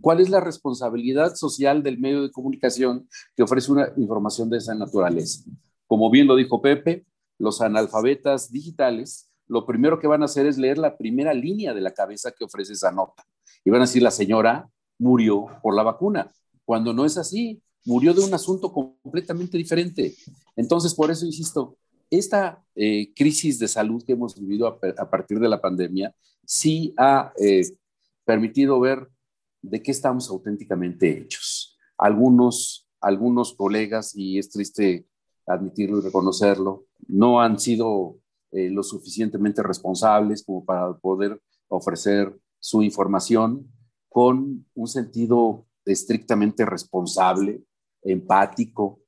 [0.00, 4.74] ¿Cuál es la responsabilidad social del medio de comunicación que ofrece una información de esa
[4.74, 5.42] naturaleza?
[5.86, 7.04] Como bien lo dijo Pepe,
[7.38, 11.82] los analfabetas digitales lo primero que van a hacer es leer la primera línea de
[11.82, 13.22] la cabeza que ofrece esa nota.
[13.64, 16.32] Y van a decir, la señora murió por la vacuna,
[16.64, 20.14] cuando no es así, murió de un asunto completamente diferente.
[20.56, 21.76] Entonces, por eso insisto,
[22.12, 27.32] esta eh, crisis de salud que hemos vivido a, partir de la pandemia sí ha
[27.38, 27.62] eh,
[28.24, 29.08] permitido ver
[29.62, 31.78] de qué estamos auténticamente hechos.
[31.96, 35.06] Algunos, algunos colegas, y es triste
[35.46, 38.18] admitirlo y reconocerlo, no han sido
[38.50, 43.72] eh, lo suficientemente responsables como para poder ofrecer su información
[44.10, 47.64] con un sentido estrictamente responsable,
[48.02, 49.01] empático,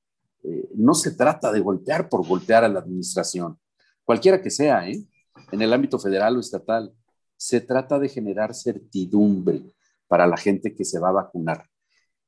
[0.44, 3.58] eh, no se trata de golpear por golpear a la administración,
[4.04, 5.04] cualquiera que sea, ¿eh?
[5.52, 6.92] en el ámbito federal o estatal.
[7.36, 9.62] Se trata de generar certidumbre
[10.06, 11.66] para la gente que se va a vacunar.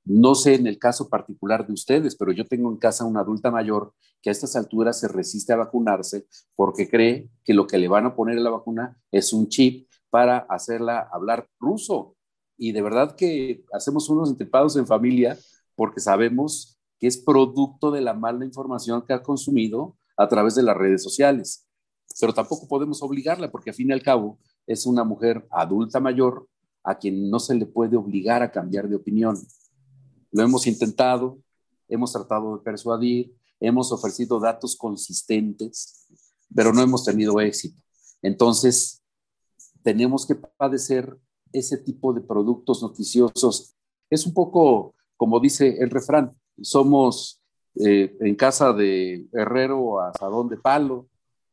[0.04, 3.50] No sé en el caso particular de ustedes, pero yo tengo en casa una adulta
[3.50, 3.92] mayor
[4.22, 8.06] que a estas alturas se resiste a vacunarse porque cree que lo que le van
[8.06, 12.16] a poner a la vacuna es un chip para hacerla hablar ruso.
[12.56, 15.36] Y de verdad que hacemos unos entrepados en familia
[15.74, 20.62] porque sabemos que es producto de la mala información que ha consumido a través de
[20.62, 21.66] las redes sociales.
[22.20, 26.48] Pero tampoco podemos obligarla porque al fin y al cabo es una mujer adulta mayor
[26.82, 29.36] a quien no se le puede obligar a cambiar de opinión.
[30.30, 31.38] Lo hemos intentado,
[31.88, 36.06] hemos tratado de persuadir, hemos ofrecido datos consistentes,
[36.54, 37.80] pero no hemos tenido éxito.
[38.22, 39.02] Entonces,
[39.82, 41.18] tenemos que padecer
[41.52, 43.76] ese tipo de productos noticiosos.
[44.10, 47.40] Es un poco como dice el refrán, somos
[47.78, 51.08] eh, en casa de herrero asadón de palo.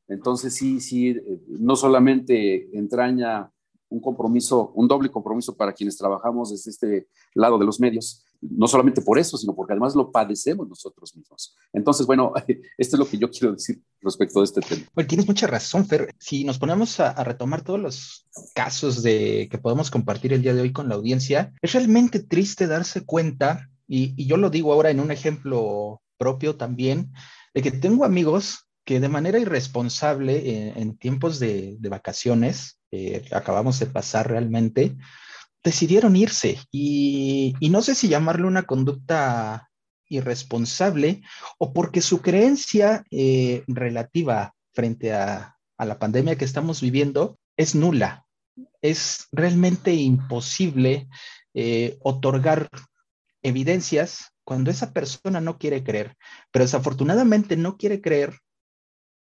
[0.08, 3.52] Entonces sí, sí, eh, no solamente entraña
[3.90, 8.68] un compromiso, un doble compromiso para quienes trabajamos desde este lado de los medios, no
[8.68, 11.56] solamente por eso, sino porque además lo padecemos nosotros mismos.
[11.72, 12.34] Entonces, bueno,
[12.78, 14.86] esto es lo que yo quiero decir respecto a este tema.
[14.96, 16.10] Bueno, tienes mucha razón, Fer.
[16.18, 20.54] Si nos ponemos a, a, retomar todos los casos de que podemos compartir el día
[20.54, 24.90] de hoy con la audiencia, es realmente triste darse cuenta y, yo lo digo ahora
[24.90, 27.12] en un ejemplo propio también,
[27.54, 33.86] de que tengo amigos que de manera irresponsable en, tiempos de, vacaciones, eh, acabamos de
[33.86, 34.96] pasar realmente,
[35.64, 39.70] decidieron irse y, no sé si llamarlo una conducta
[40.10, 41.22] irresponsable
[41.58, 48.26] o porque su creencia eh, relativa frente a, la pandemia que estamos viviendo es nula.
[48.82, 51.10] Es realmente imposible
[51.54, 52.70] eh, otorgar
[53.44, 56.16] evidencias cuando esa persona no quiere creer,
[56.52, 58.40] pero desafortunadamente no quiere creer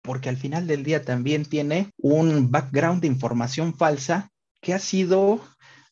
[0.02, 5.40] porque al final del día también tiene un background de información falsa que ha sido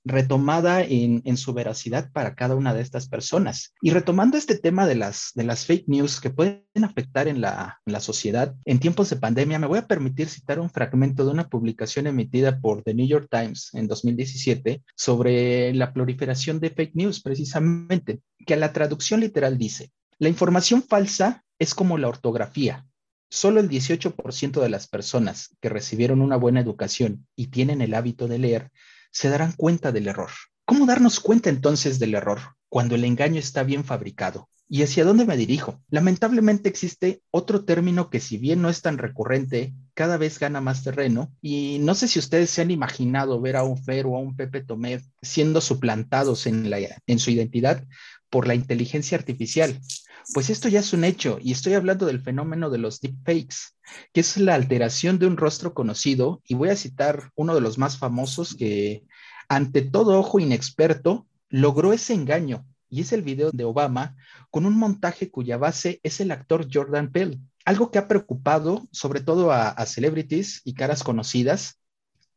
[0.04, 3.74] retomada en, su veracidad para cada una de estas personas.
[3.82, 7.80] Y retomando este tema de las, de las fake news que pueden afectar en la,
[7.86, 11.32] en la sociedad en tiempos de pandemia, me voy a permitir citar un fragmento de
[11.32, 16.94] una publicación emitida por The New York Times en 2017 sobre la proliferación de fake
[16.94, 22.86] news, precisamente, que a la traducción literal dice, la información falsa es como la ortografía.
[23.30, 28.26] Solo el 18% de las personas que recibieron una buena educación y tienen el hábito
[28.26, 28.70] de leer
[29.10, 30.30] se darán cuenta del error.
[30.64, 34.48] ¿Cómo darnos cuenta entonces del error cuando el engaño está bien fabricado?
[34.72, 35.82] ¿Y hacia dónde me dirijo?
[35.90, 40.84] Lamentablemente existe otro término que si bien no es tan recurrente, cada vez gana más
[40.84, 41.32] terreno.
[41.42, 44.36] Y no sé si ustedes se han imaginado ver a un Fer o a un
[44.36, 47.84] Pepe Tomé siendo suplantados en, la, en su identidad
[48.30, 49.78] por la inteligencia artificial.
[50.32, 53.74] Pues esto ya es un hecho y estoy hablando del fenómeno de los deepfakes,
[54.12, 57.78] que es la alteración de un rostro conocido y voy a citar uno de los
[57.78, 59.04] más famosos que
[59.48, 64.16] ante todo ojo inexperto logró ese engaño y es el video de Obama
[64.50, 69.20] con un montaje cuya base es el actor Jordan Peele, algo que ha preocupado sobre
[69.20, 71.80] todo a, a celebrities y caras conocidas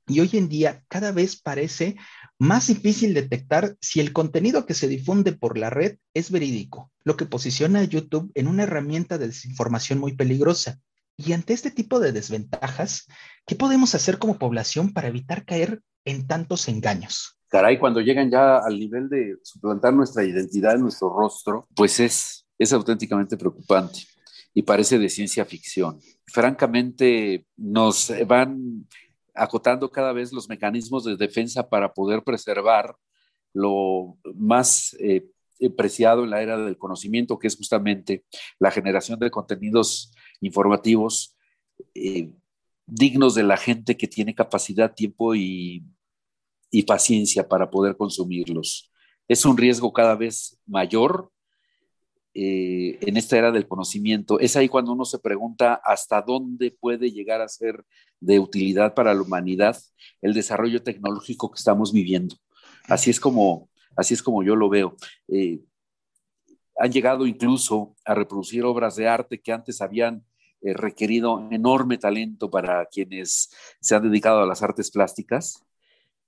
[0.08, 1.96] y hoy en día cada vez parece
[2.44, 7.16] más difícil detectar si el contenido que se difunde por la red es verídico, lo
[7.16, 10.80] que posiciona a YouTube en una herramienta de desinformación muy peligrosa.
[11.16, 13.08] Y ante este tipo de desventajas,
[13.48, 17.40] ¿qué podemos hacer como población para evitar caer en tantos engaños?
[17.48, 22.74] Caray, cuando llegan ya al nivel de suplantar nuestra identidad, nuestro rostro, pues es, es
[22.74, 24.02] auténticamente preocupante
[24.54, 26.00] y parece de ciencia ficción.
[26.26, 28.86] Francamente, nos van
[29.34, 32.96] acotando cada vez los mecanismos de defensa para poder preservar
[33.54, 35.28] lo más eh,
[35.76, 38.26] preciado en la era del conocimiento, que es justamente
[38.60, 40.12] la generación de contenidos
[40.42, 41.36] informativos
[41.96, 42.32] eh,
[42.86, 45.84] dignos de la gente que tiene capacidad, tiempo y
[46.86, 48.92] paciencia para poder consumirlos.
[49.28, 51.33] Es un riesgo cada vez mayor
[52.34, 57.12] eh, en esta era del conocimiento, es ahí cuando uno se pregunta hasta dónde puede
[57.12, 57.86] llegar a ser
[58.20, 59.78] de utilidad para la humanidad
[60.22, 62.36] el desarrollo tecnológico que estamos viviendo.
[62.88, 64.96] Así es como, así es como yo lo veo.
[65.28, 65.60] Eh,
[66.78, 70.26] han llegado incluso a reproducir obras de arte que antes habían
[70.62, 75.64] eh, requerido enorme talento para quienes se han dedicado a las artes plásticas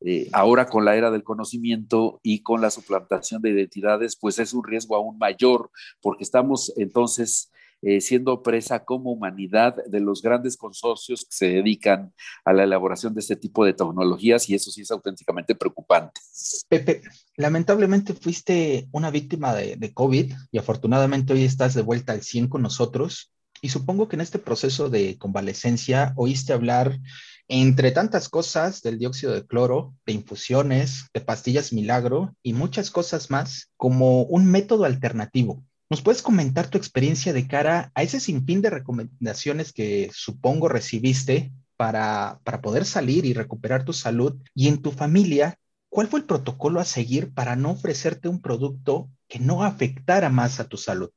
[0.08, 4.54] eh, ahora con la era del conocimiento y con la suplantación de identidades, pues es
[4.54, 7.52] un riesgo aún mayor, porque estamos entonces
[7.82, 13.16] eh, siendo presa como humanidad de los grandes consorcios que se dedican a la elaboración
[13.16, 16.22] de este tipo de tecnologías y eso sí es auténticamente preocupante.
[16.70, 17.02] Pepe,
[17.36, 22.48] lamentablemente fuiste una víctima de, de COVID y afortunadamente hoy estás de vuelta al 100
[22.48, 27.00] con nosotros y supongo que en este proceso de convalecencia oíste hablar
[27.48, 33.30] entre tantas cosas del dióxido de cloro, de infusiones, de pastillas milagro y muchas cosas
[33.30, 35.64] más como un método alternativo.
[35.90, 41.52] ¿Nos puedes comentar tu experiencia de cara a ese sinfín de recomendaciones que supongo recibiste
[41.78, 44.36] para, para poder salir y recuperar tu salud?
[44.56, 49.10] Y en tu familia, ¿cuál fue el protocolo a seguir para no ofrecerte un producto
[49.28, 51.12] que no afectara más a tu salud?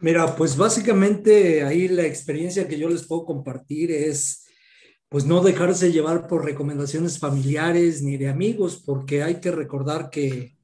[0.00, 4.43] Mira, pues básicamente ahí la experiencia que yo les puedo compartir es
[5.14, 10.56] pues no dejarse llevar por recomendaciones familiares ni de amigos, porque hay que recordar que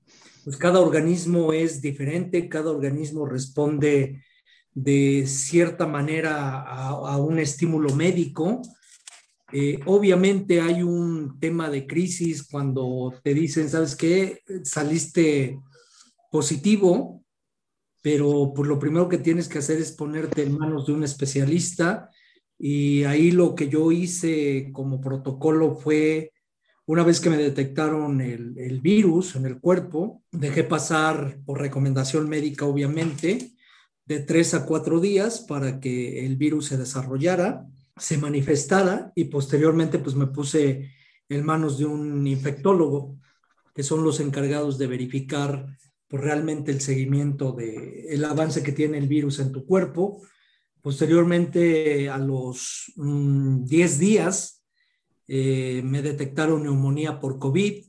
[0.43, 4.25] pues cada organismo es diferente, cada organismo responde
[4.75, 8.61] de cierta manera a, un estímulo médico.
[9.53, 14.41] Eh, obviamente hay un tema de crisis cuando te dicen, ¿sabes qué?
[14.65, 15.61] Saliste
[16.29, 17.23] positivo,
[18.03, 22.11] pero pues lo primero que tienes que hacer es ponerte en manos de un especialista
[22.63, 26.35] y ahí lo que yo hice como protocolo fue,
[26.85, 32.29] una vez que me detectaron el, el virus en el cuerpo, dejé pasar por recomendación
[32.29, 33.53] médica, obviamente,
[34.05, 39.99] de tres a cuatro días para que el virus se desarrollara, se manifestara y posteriormente
[39.99, 40.91] pues me puse
[41.31, 43.17] en manos de un infectólogo,
[43.75, 48.99] que son los encargados de verificar pues, realmente el seguimiento del el avance que tiene
[48.99, 50.21] el virus en tu cuerpo,
[50.83, 54.65] Posteriormente, a los 10 mm, días,
[55.29, 57.85] eh, me detectaron neumonía por COVID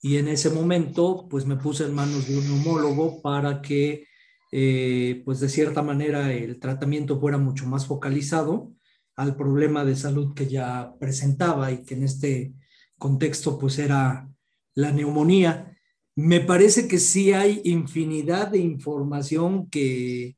[0.00, 4.06] y en ese momento, pues me puse en manos de un neumólogo para que,
[4.52, 8.72] eh, pues de cierta manera, el tratamiento fuera mucho más focalizado
[9.16, 12.54] al problema de salud que ya presentaba y que en este
[12.96, 14.28] contexto, pues era
[14.74, 15.76] la neumonía.
[16.14, 20.37] Me parece que sí hay infinidad de información que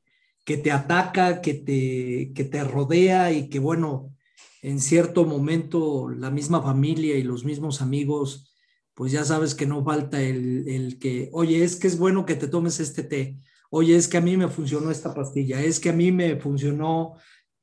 [0.51, 4.13] que te ataca, que te, que te rodea y que bueno,
[4.61, 8.53] en cierto momento la misma familia y los mismos amigos,
[8.93, 12.35] pues ya sabes que no falta el, el que, oye, es que es bueno que
[12.35, 13.37] te tomes este té,
[13.69, 17.13] oye, es que a mí me funcionó esta pastilla, es que a mí me funcionó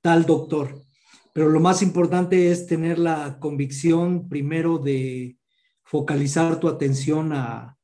[0.01, 0.81] tal doctor.
[1.35, 5.37] Pero lo más importante es tener la convicción primero de
[5.85, 7.78] focalizar tu atención a,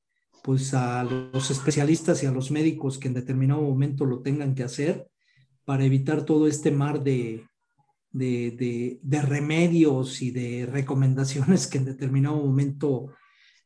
[0.44, 4.62] pues a los especialistas y a los médicos que en determinado momento lo tengan que
[4.62, 5.08] hacer
[5.64, 7.46] para evitar todo este mar de,
[8.10, 13.14] de, de, remedios y de recomendaciones que en determinado momento,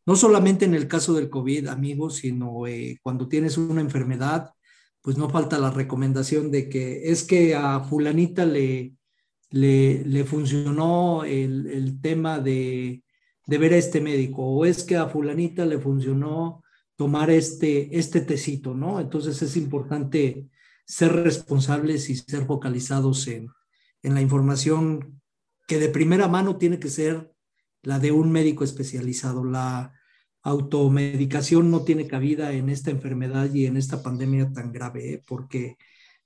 [0.06, 4.50] no solamente en el caso del COVID, amigos, sino eh, cuando tienes una enfermedad,
[5.02, 8.94] pues no falta la recomendación de que es que a fulanita le,
[9.50, 13.02] le, le funcionó el, el tema de,
[13.46, 16.62] de ver a este médico, o es que a fulanita le funcionó
[16.98, 18.98] tomar este, este tecito, ¿no?
[18.98, 20.48] Entonces es importante
[20.84, 23.50] ser responsables y ser focalizados en,
[24.02, 25.20] en la información
[25.68, 27.32] que de primera mano tiene que ser
[27.84, 29.44] la de un médico especializado.
[29.44, 29.92] La
[30.42, 35.22] automedicación no tiene cabida en esta enfermedad y en esta pandemia tan grave, ¿eh?
[35.24, 35.76] porque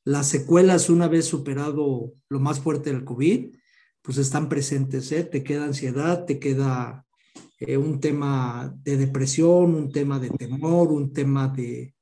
[0.04, 3.54] las secuelas, una vez superado lo más fuerte del COVID,
[4.00, 5.22] pues están presentes, ¿eh?
[5.22, 7.04] te queda ansiedad, te queda
[7.66, 11.94] eh, un tema de depresión, un tema de temor, un tema de,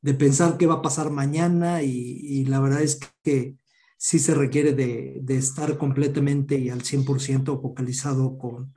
[0.00, 3.56] de pensar qué va a pasar mañana y, la verdad es que
[3.98, 8.74] sí se requiere de, de estar completamente y al 100% focalizado con,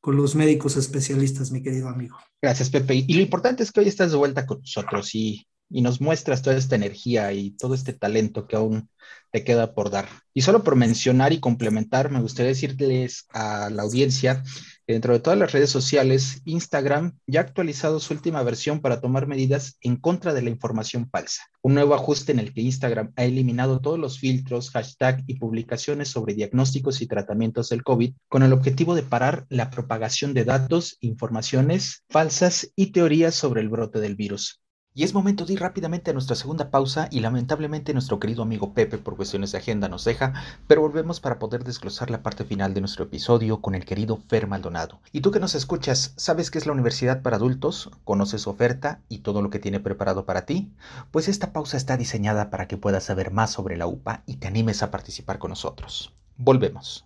[0.00, 2.16] con los médicos especialistas, mi querido amigo.
[2.42, 3.04] Gracias, Pepe.
[3.06, 6.42] Y lo importante es que hoy estás de vuelta con nosotros y, y nos muestras
[6.42, 8.88] toda esta energía y todo este talento que aún
[9.32, 10.08] te queda por dar.
[10.34, 14.44] Y solo por mencionar y complementar, me gustaría decirles a la audiencia
[14.92, 19.26] dentro de todas las redes sociales, Instagram ya ha actualizado su última versión para tomar
[19.26, 21.42] medidas en contra de la información falsa.
[21.62, 26.08] Un nuevo ajuste en el que Instagram ha eliminado todos los filtros, hashtag y publicaciones
[26.08, 30.96] sobre diagnósticos y tratamientos del COVID con el objetivo de parar la propagación de datos,
[31.00, 34.60] informaciones falsas y teorías sobre el brote del virus.
[34.96, 38.72] Y es momento de ir rápidamente a nuestra segunda pausa y lamentablemente nuestro querido amigo
[38.72, 40.32] Pepe por cuestiones de agenda nos deja,
[40.66, 44.46] pero volvemos para poder desglosar la parte final de nuestro episodio con el querido Fer
[44.46, 44.98] Maldonado.
[45.12, 47.90] Y tú que nos escuchas, ¿sabes qué es la Universidad para Adultos?
[48.04, 50.72] ¿Conoces su oferta y todo lo que tiene preparado para ti?
[51.10, 54.46] Pues esta pausa está diseñada para que puedas saber más sobre la UPA y te
[54.46, 56.14] animes a participar con nosotros.
[56.38, 57.04] Volvemos.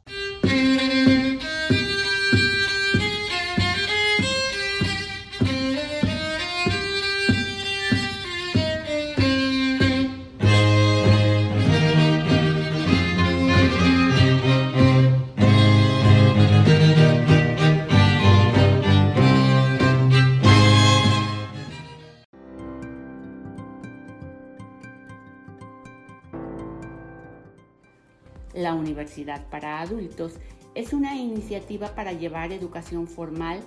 [29.10, 30.34] Universidad para Adultos
[30.76, 33.58] es una iniciativa para llevar educación formal,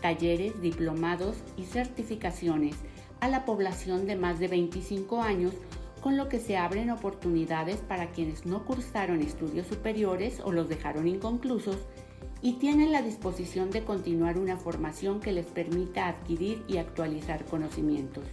[0.00, 2.76] talleres, diplomados y certificaciones
[3.20, 5.52] a la población de más de 25 años,
[6.00, 11.06] con lo que se abren oportunidades para quienes no cursaron estudios superiores o los dejaron
[11.08, 11.76] inconclusos
[12.40, 18.24] y tienen la disposición de continuar una formación que les permita adquirir y actualizar conocimientos.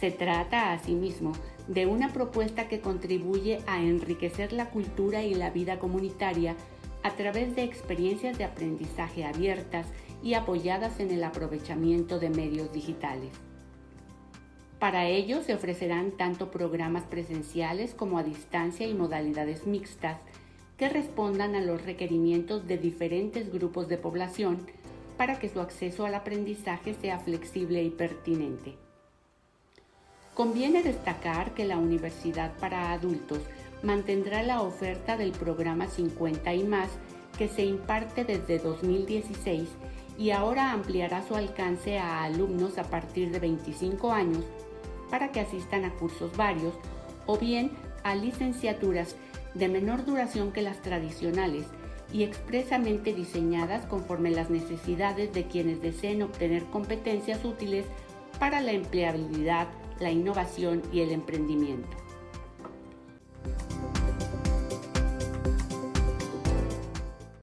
[0.00, 1.32] Se trata, asimismo,
[1.68, 6.56] de una propuesta que contribuye a enriquecer la cultura y la vida comunitaria
[7.02, 9.86] a través de experiencias de aprendizaje abiertas
[10.22, 13.30] y apoyadas en el aprovechamiento de medios digitales.
[14.78, 20.18] Para ello se ofrecerán tanto programas presenciales como a distancia y modalidades mixtas
[20.76, 24.66] que respondan a los requerimientos de diferentes grupos de población
[25.16, 28.87] para que su acceso al aprendizaje sea flexible y pertinente.
[30.38, 33.40] Conviene destacar que la Universidad para Adultos
[33.82, 36.90] mantendrá la oferta del programa 50 y más
[37.36, 39.68] que se imparte desde 2016
[40.16, 44.44] y ahora ampliará su alcance a alumnos a partir de 25 años
[45.10, 46.74] para que asistan a cursos varios
[47.26, 47.72] o bien
[48.04, 49.16] a licenciaturas
[49.54, 51.64] de menor duración que las tradicionales
[52.12, 57.86] y expresamente diseñadas conforme las necesidades de quienes deseen obtener competencias útiles
[58.38, 59.66] para la empleabilidad
[60.00, 61.96] la innovación y el emprendimiento.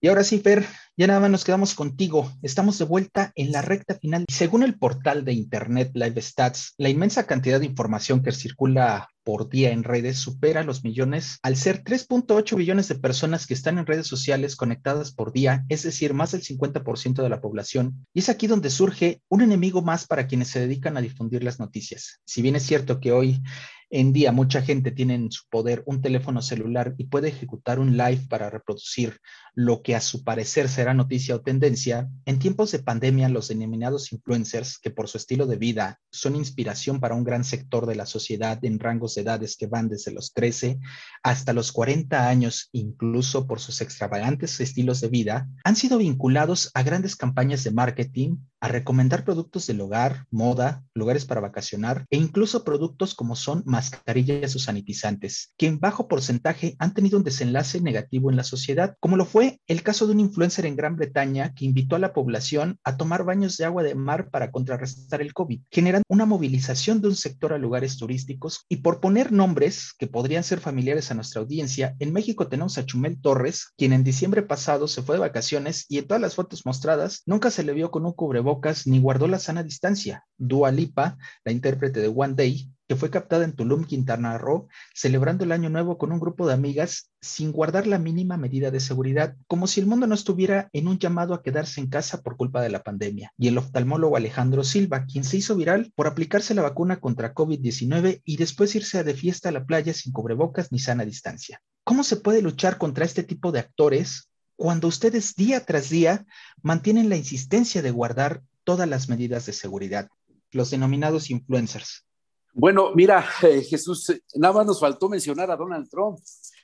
[0.01, 0.65] Y ahora sí, Per,
[0.97, 2.31] ya nada más nos quedamos contigo.
[2.41, 4.25] Estamos de vuelta en la recta final.
[4.31, 9.49] Según el portal de Internet Live Stats, la inmensa cantidad de información que circula por
[9.49, 13.87] día en redes supera los millones al ser 3.8 billones de personas que están en
[13.87, 18.05] redes sociales conectadas por día, es decir, más del 50% de la población.
[18.13, 21.59] Y es aquí donde surge un enemigo más para quienes se dedican a difundir las
[21.59, 22.21] noticias.
[22.23, 23.41] Si bien es cierto que hoy
[23.89, 27.97] en día mucha gente tiene en su poder un teléfono celular y puede ejecutar un
[27.97, 29.19] live para reproducir
[29.53, 32.09] lo que a su parecer será noticia o tendencia.
[32.25, 36.99] En tiempos de pandemia, los denominados influencers, que por su estilo de vida son inspiración
[36.99, 40.33] para un gran sector de la sociedad en rangos de edades que van desde los
[40.33, 40.79] 13
[41.23, 46.83] hasta los 40 años, incluso por sus extravagantes estilos de vida, han sido vinculados a
[46.83, 52.63] grandes campañas de marketing, a recomendar productos del hogar, moda, lugares para vacacionar e incluso
[52.63, 58.29] productos como son mascarillas o sanitizantes, que en bajo porcentaje han tenido un desenlace negativo
[58.29, 61.65] en la sociedad, como lo fue el caso de un influencer en Gran Bretaña que
[61.65, 65.61] invitó a la población a tomar baños de agua de mar para contrarrestar el COVID,
[65.69, 68.65] generando una movilización de un sector a lugares turísticos.
[68.69, 72.85] Y por poner nombres que podrían ser familiares a nuestra audiencia, en México tenemos a
[72.85, 76.65] Chumel Torres, quien en diciembre pasado se fue de vacaciones y en todas las fotos
[76.65, 78.44] mostradas nunca se le vio con un cubrebocas
[78.85, 80.25] ni guardó la sana distancia.
[80.37, 85.43] Dua Lipa, la intérprete de One Day, que fue captada en Tulum, Quintana Roo, celebrando
[85.43, 89.35] el Año Nuevo con un grupo de amigas sin guardar la mínima medida de seguridad,
[89.47, 92.61] como si el mundo no estuviera en un llamado a quedarse en casa por culpa
[92.61, 93.31] de la pandemia.
[93.37, 98.21] Y el oftalmólogo Alejandro Silva, quien se hizo viral por aplicarse la vacuna contra COVID-19
[98.23, 101.61] y después irse de fiesta a la playa sin cubrebocas ni sana distancia.
[101.83, 106.25] ¿Cómo se puede luchar contra este tipo de actores cuando ustedes día tras día
[106.61, 110.09] mantienen la insistencia de guardar todas las medidas de seguridad,
[110.51, 112.05] los denominados influencers?
[112.53, 116.19] Bueno, mira, eh, Jesús, nada más nos faltó mencionar a Donald Trump.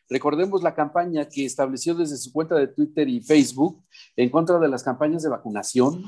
[0.09, 3.83] Recordemos la campaña que estableció desde su cuenta de Twitter y Facebook
[4.15, 6.05] en contra de las campañas de vacunación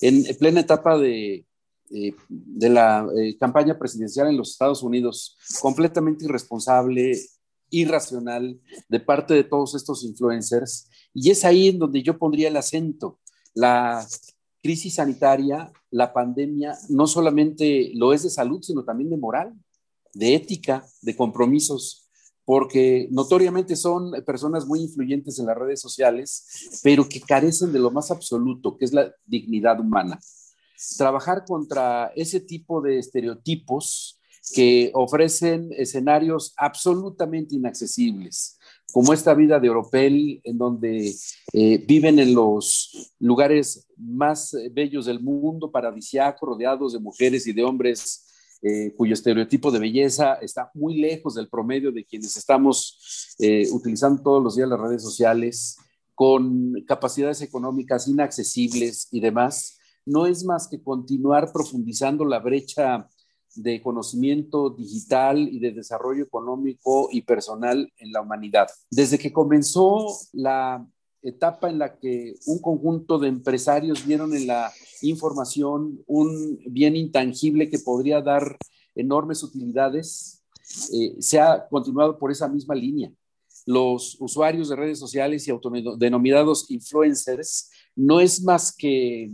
[0.00, 1.46] en plena etapa de,
[1.92, 2.14] eh,
[2.60, 7.18] la eh, campaña presidencial en los Estados Unidos, completamente irresponsable,
[7.70, 10.88] irracional de parte de todos estos influencers.
[11.14, 13.18] Y es ahí en donde yo pondría el acento.
[13.54, 14.06] La
[14.62, 19.54] crisis sanitaria, la pandemia, no solamente lo es de salud, sino también de moral,
[20.12, 22.08] de ética, de compromisos,
[22.44, 27.90] porque notoriamente son personas muy influyentes en las redes sociales, pero que carecen de lo
[27.90, 30.18] más absoluto, que es la dignidad humana
[30.96, 34.19] trabajar contra ese tipo de estereotipos
[34.52, 38.58] que ofrecen escenarios absolutamente inaccesibles,
[38.92, 41.14] como esta vida de Oropel, en donde
[41.52, 47.64] eh, viven en los lugares más bellos del mundo, paradisiaco, rodeados de mujeres y de
[47.64, 48.26] hombres
[48.62, 54.22] eh, cuyo estereotipo de belleza está muy lejos del promedio de quienes estamos eh, utilizando
[54.22, 55.78] todos los días las redes sociales,
[56.14, 59.78] con capacidades económicas inaccesibles y demás.
[60.04, 63.08] No es más que continuar profundizando la brecha
[63.54, 68.68] de conocimiento digital y de desarrollo económico y personal en la humanidad.
[68.90, 70.86] Desde que comenzó la
[71.22, 74.72] etapa en la que un conjunto de empresarios vieron en la
[75.02, 78.56] información un bien intangible que podría dar
[78.94, 80.42] enormes utilidades,
[80.92, 83.12] eh, se ha continuado por esa misma línea.
[83.66, 89.32] Los usuarios de redes sociales y autodenominados influencers no es más que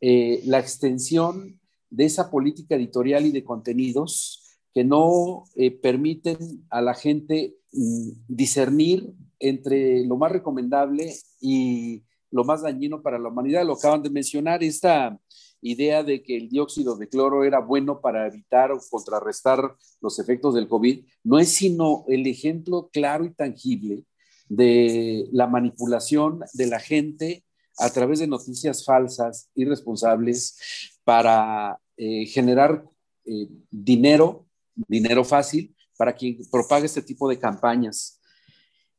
[0.00, 1.57] eh, la extensión
[1.90, 4.44] de esa política editorial y de contenidos
[4.74, 12.44] que no eh, permiten a la gente mm, discernir entre lo más recomendable y lo
[12.44, 13.64] más dañino para la humanidad.
[13.64, 15.18] Lo acaban de mencionar, esta
[15.60, 20.54] idea de que el dióxido de cloro era bueno para evitar o contrarrestar los efectos
[20.54, 24.04] del COVID, no es sino el ejemplo claro y tangible
[24.48, 27.44] de la manipulación de la gente
[27.78, 32.84] a través de noticias falsas, irresponsables, para eh, generar
[33.24, 34.44] eh, dinero,
[34.74, 38.20] dinero fácil, para quien propague este tipo de campañas.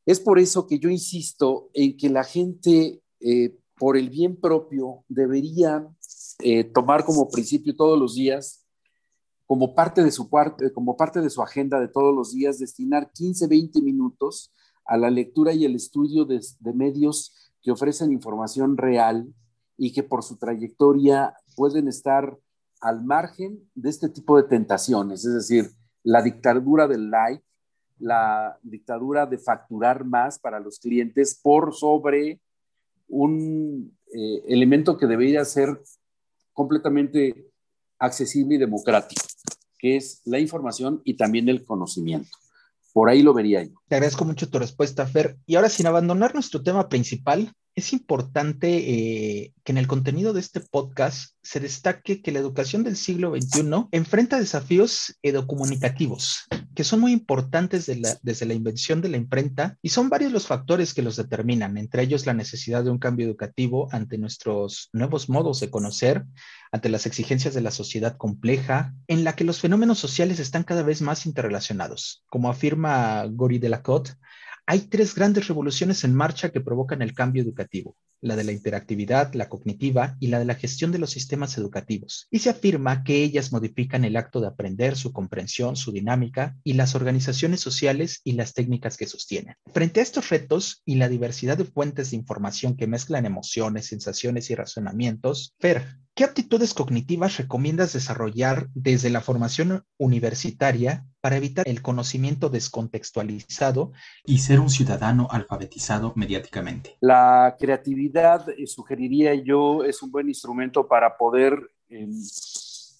[0.04, 5.04] Es por eso que yo insisto en que la gente, eh, por el bien propio,
[5.06, 5.86] debería
[6.74, 8.66] tomar como principio todos los días,
[9.46, 10.28] como parte, de su
[10.74, 14.52] como parte de su agenda de todos los días, destinar 15, 20 minutos
[14.84, 19.32] a la lectura y el estudio de medios que ofrecen información real
[19.82, 22.38] y que por su trayectoria pueden estar
[22.80, 25.70] al margen de este tipo de tentaciones, es decir,
[26.02, 27.44] la dictadura del like,
[27.98, 32.40] la dictadura de facturar más para los clientes por sobre
[33.08, 35.78] un eh, elemento que debería ser
[36.54, 37.50] completamente
[37.98, 39.20] accesible y democrático,
[39.78, 42.38] que es la información y también el conocimiento.
[42.94, 43.74] Por ahí lo vería yo.
[43.86, 45.36] Te agradezco mucho tu respuesta, Fer.
[45.44, 50.40] Y ahora, sin abandonar nuestro tema principal, es importante eh, que en el contenido de
[50.40, 57.00] este podcast se destaque que la educación del siglo XXI enfrenta desafíos educomunicativos que son
[57.00, 57.86] muy importantes
[58.22, 62.02] desde la invención de la imprenta y son varios los factores que los determinan, entre
[62.02, 66.24] ellos la necesidad de un cambio educativo ante nuestros nuevos modos de conocer,
[66.72, 70.82] ante las exigencias de la sociedad compleja, en la que los fenómenos sociales están cada
[70.82, 72.24] vez más interrelacionados.
[72.30, 74.12] Como afirma Gori Delacote,
[74.70, 79.34] hay tres grandes revoluciones en marcha que provocan el cambio educativo, la de la interactividad,
[79.34, 82.28] la cognitiva y la de la gestión de los sistemas educativos.
[82.30, 86.74] Y se afirma que ellas modifican el acto de aprender, su comprensión, su dinámica y
[86.74, 89.56] las organizaciones sociales y las técnicas que sostienen.
[89.74, 94.50] Frente a estos retos y la diversidad de fuentes de información que mezclan emociones, sensaciones
[94.50, 101.82] y razonamientos, Fer, ¿qué aptitudes cognitivas recomiendas desarrollar desde la formación universitaria para evitar el
[101.82, 103.92] conocimiento descontextualizado
[104.24, 106.96] y ser un ciudadano alfabetizado mediáticamente?
[107.00, 111.58] La creatividad, eh, sugeriría yo, es un buen instrumento para poder
[111.88, 112.10] em,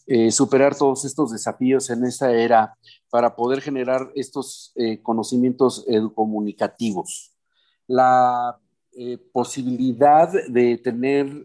[0.06, 2.74] eh, superar todos estos desafíos en esta era,
[3.10, 5.84] para poder generar estos eh, conocimientos
[6.14, 7.32] comunicativos.
[7.86, 8.58] La
[9.32, 11.44] posibilidad de tener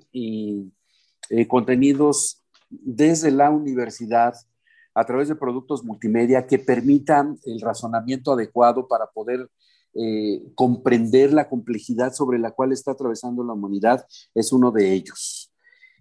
[1.47, 4.33] contenidos desde la universidad
[4.93, 9.49] a través de productos multimedia que permitan el razonamiento adecuado para poder
[9.93, 15.53] eh, comprender la complejidad sobre la cual está atravesando la humanidad es uno de ellos.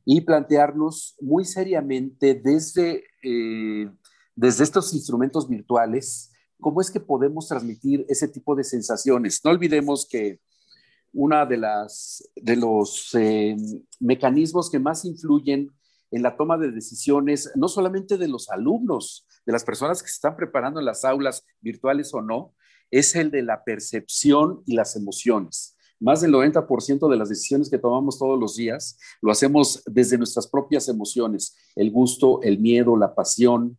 [0.04, 3.90] Y plantearnos muy seriamente desde, eh,
[4.34, 6.30] desde estos instrumentos virtuales
[6.60, 9.40] cómo es que podemos transmitir ese tipo de sensaciones.
[9.44, 10.40] No olvidemos que
[11.14, 13.56] una de las de los eh,
[14.00, 15.70] mecanismos que más influyen
[16.10, 20.14] en la toma de decisiones, no solamente de los alumnos, de las personas que se
[20.14, 22.54] están preparando en las aulas virtuales o no,
[22.90, 25.76] es el de la percepción y las emociones.
[26.00, 30.46] Más del 90% de las decisiones que tomamos todos los días lo hacemos desde nuestras
[30.46, 33.78] propias emociones, el gusto, el miedo, la pasión,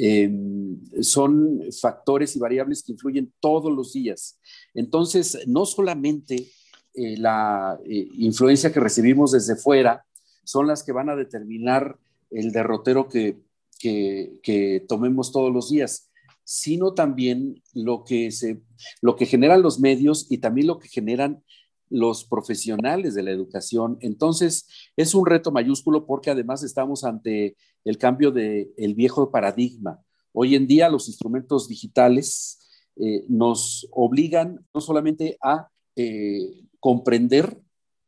[0.00, 4.38] Em, son factores y variables que influyen todos los días.
[4.72, 6.46] Entonces, no solamente
[6.94, 10.04] eh, la eh, influencia que recibimos desde fuera
[10.44, 11.98] son las que van a determinar
[12.30, 13.38] el derrotero que,
[13.80, 16.10] que, tomemos todos los días,
[16.44, 18.60] sino también lo que, se,
[19.02, 21.42] lo que generan los medios y también lo que generan
[21.90, 23.98] los profesionales de la educación.
[24.00, 24.66] Entonces,
[24.96, 30.00] es un reto mayúsculo porque además estamos ante el cambio del el viejo paradigma.
[30.32, 32.58] Hoy en día los instrumentos digitales
[32.96, 37.60] eh, nos obligan no solamente a eh, comprender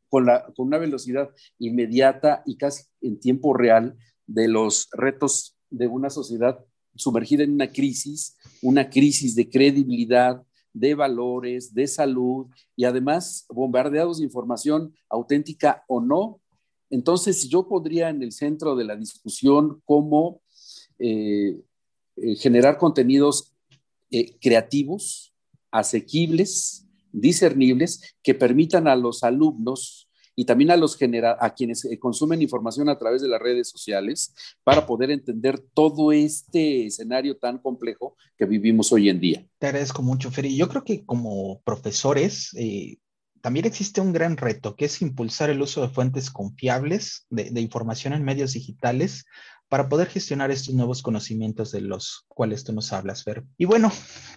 [0.09, 3.97] con, la, con una velocidad inmediata y casi en tiempo real
[4.27, 10.43] de los retos de una sociedad sumergida en una crisis, una crisis de credibilidad,
[10.73, 16.41] de valores, de salud y además bombardeados de información auténtica o no.
[16.91, 20.43] Entonces yo podría en el centro de la discusión cómo
[20.99, 21.61] eh,
[22.17, 23.55] eh, generar contenidos
[24.11, 25.33] eh, creativos,
[25.71, 30.98] asequibles, discernibles, que permitan a los alumnos y también a, los
[31.40, 34.35] a quienes eh, consumen información a través de las redes sociales
[34.65, 39.47] para poder entender todo este escenario tan complejo que vivimos hoy en día.
[39.59, 40.57] Te agradezco mucho, Feri.
[40.57, 42.98] Yo creo que como profesores eh,
[43.40, 47.61] también existe un gran reto, que es impulsar el uso de fuentes confiables de, de
[47.61, 49.24] información en medios digitales
[49.70, 53.44] para poder gestionar estos nuevos conocimientos de los cuales tú nos hablas, Fer.
[53.57, 53.93] Y bueno,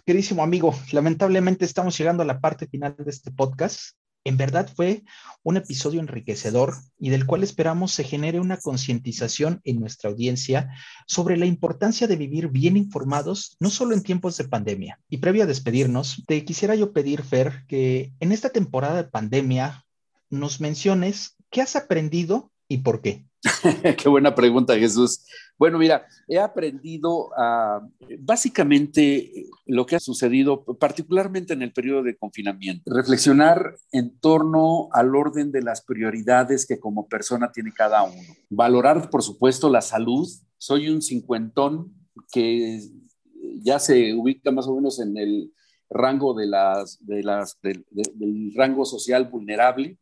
[0.06, 3.96] queridísimo amigo, lamentablemente estamos llegando a la parte final de este podcast.
[4.26, 5.04] En verdad fue
[5.44, 10.72] un episodio enriquecedor y del cual esperamos se genere una concientización en nuestra audiencia
[11.08, 15.00] sobre la importancia de vivir bien informados, no solo en tiempos de pandemia.
[15.10, 19.86] Y previo a despedirnos, te quisiera yo pedir, Fer, que en esta temporada de pandemia
[20.30, 23.26] nos menciones qué has aprendido y por qué.
[23.98, 25.26] Qué buena pregunta, Jesús.
[25.58, 27.30] Bueno, mira, he aprendido
[28.20, 35.16] básicamente lo que ha sucedido, particularmente en el periodo de confinamiento, reflexionar en torno al
[35.16, 38.22] orden de las prioridades que como persona tiene cada uno.
[38.50, 40.28] Valorar, por supuesto, la salud.
[40.58, 41.94] Soy un cincuentón
[42.32, 42.82] que
[43.62, 45.54] ya se ubica más o menos en el
[45.90, 50.00] rango de las, de las, del rango social vulnerable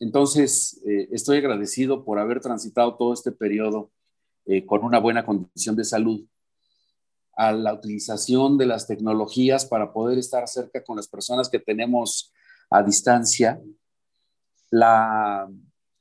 [0.00, 3.90] entonces, eh, estoy agradecido por haber transitado todo este periodo
[4.46, 6.24] eh, con una buena condición de salud,
[7.36, 12.32] a la utilización de las tecnologías para poder estar cerca con las personas que tenemos
[12.70, 13.60] a distancia,
[14.70, 15.48] la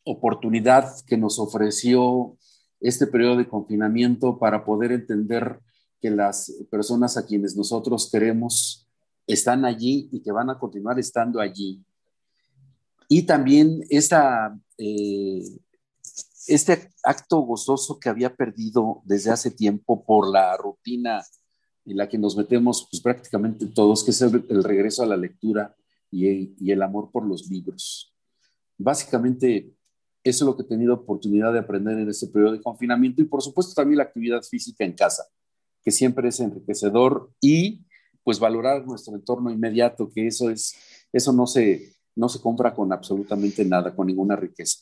[0.04, 2.38] oportunidad que nos ofreció
[2.80, 5.60] este periodo de confinamiento para poder entender
[6.00, 8.88] que las personas a quienes nosotros queremos
[9.28, 11.84] están allí y que van a continuar estando allí
[13.08, 15.44] y también esta, eh,
[16.48, 21.24] este acto gozoso que había perdido desde hace tiempo por la rutina
[21.86, 25.76] en la que nos metemos pues, prácticamente todos, que es el, regreso a la lectura
[26.12, 28.14] y el amor por los libros.
[28.78, 29.74] Básicamente,
[30.24, 33.26] eso es lo que he tenido oportunidad de aprender en este periodo de confinamiento y
[33.26, 35.24] por supuesto también la actividad física en casa,
[35.82, 37.86] que siempre es enriquecedor y
[38.24, 40.76] pues valorar nuestro entorno inmediato, que eso es,
[41.14, 44.80] eso no se, no se compra con absolutamente nada, con ninguna riqueza.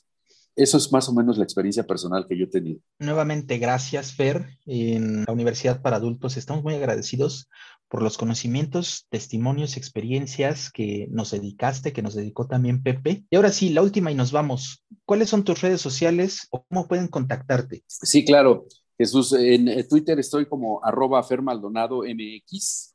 [0.55, 2.79] Eso es más o menos la experiencia personal que yo he tenido.
[2.97, 4.57] Nuevamente, gracias, Fer.
[4.65, 7.49] En la Universidad para Adultos estamos muy agradecidos
[7.89, 13.25] por los conocimientos, testimonios, experiencias que nos dedicaste, que nos dedicó también Pepe.
[13.29, 14.85] Y ahora sí, la última y nos vamos.
[15.05, 17.83] ¿Cuáles son tus redes sociales o cómo pueden contactarte?
[17.87, 18.65] Sí, claro.
[18.97, 22.94] Jesús, en Twitter estoy como arroba Maldonado MX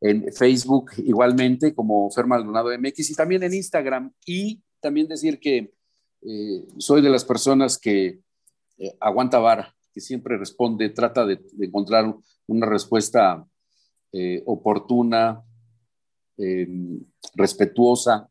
[0.00, 4.12] en Facebook igualmente como Fer Maldonado MX y también en Instagram.
[4.24, 5.72] Y también decir que
[6.22, 8.20] eh, soy de las personas que
[8.78, 12.14] eh, aguanta vara, que siempre responde, trata de, encontrar
[12.46, 13.46] una respuesta
[14.12, 15.44] eh, oportuna,
[17.34, 18.30] respetuosa,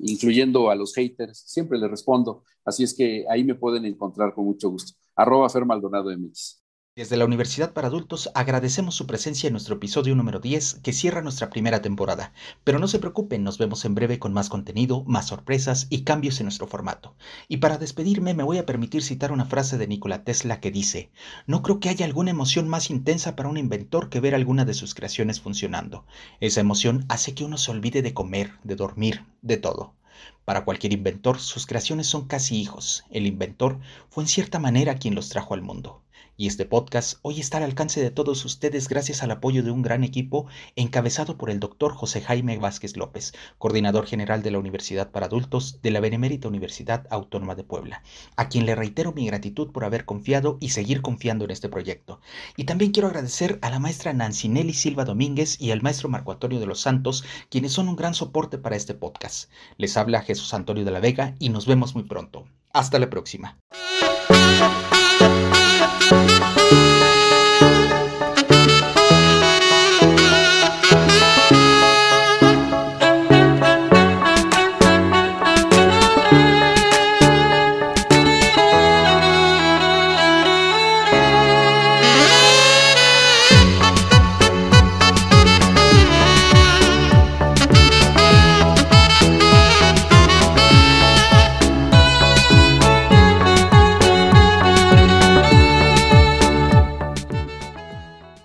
[0.00, 1.38] incluyendo a los haters.
[1.40, 2.44] Siempre le respondo.
[2.64, 4.98] Así es que ahí me pueden encontrar con mucho gusto.
[5.14, 6.62] Arroba Fer Maldonado MX.
[6.98, 11.22] Desde la Universidad para Adultos agradecemos su presencia en nuestro episodio número 10 que cierra
[11.22, 12.32] nuestra primera temporada.
[12.64, 16.40] Pero no se preocupen, nos vemos en breve con más contenido, más sorpresas y cambios
[16.40, 17.14] en nuestro formato.
[17.46, 21.12] Y para despedirme me voy a permitir citar una frase de Nikola Tesla que dice,
[21.46, 24.74] no creo que haya alguna emoción más intensa para un inventor que ver alguna de
[24.74, 26.04] sus creaciones funcionando.
[26.40, 29.94] Esa emoción hace que uno se olvide de comer, de dormir, de todo.
[30.44, 33.04] Para cualquier inventor, sus creaciones son casi hijos.
[33.10, 36.02] El inventor fue en cierta manera quien los trajo al mundo.
[36.40, 39.82] Y este podcast hoy está al alcance de todos ustedes gracias al apoyo de un
[39.82, 40.46] gran equipo
[40.76, 45.82] encabezado por el doctor José Jaime Vázquez López, coordinador general de la Universidad para Adultos
[45.82, 48.04] de la Benemérita Universidad Autónoma de Puebla,
[48.36, 52.20] a quien le reitero mi gratitud por haber confiado y seguir confiando en este proyecto.
[52.56, 56.30] Y también quiero agradecer a la maestra Nancy Nelly Silva Domínguez y al maestro Marco
[56.30, 59.50] Antonio de los Santos, quienes son un gran soporte para este podcast.
[59.76, 62.44] Les habla Jesús Antonio de la Vega y nos vemos muy pronto.
[62.72, 63.58] Hasta la próxima.
[66.10, 66.57] Música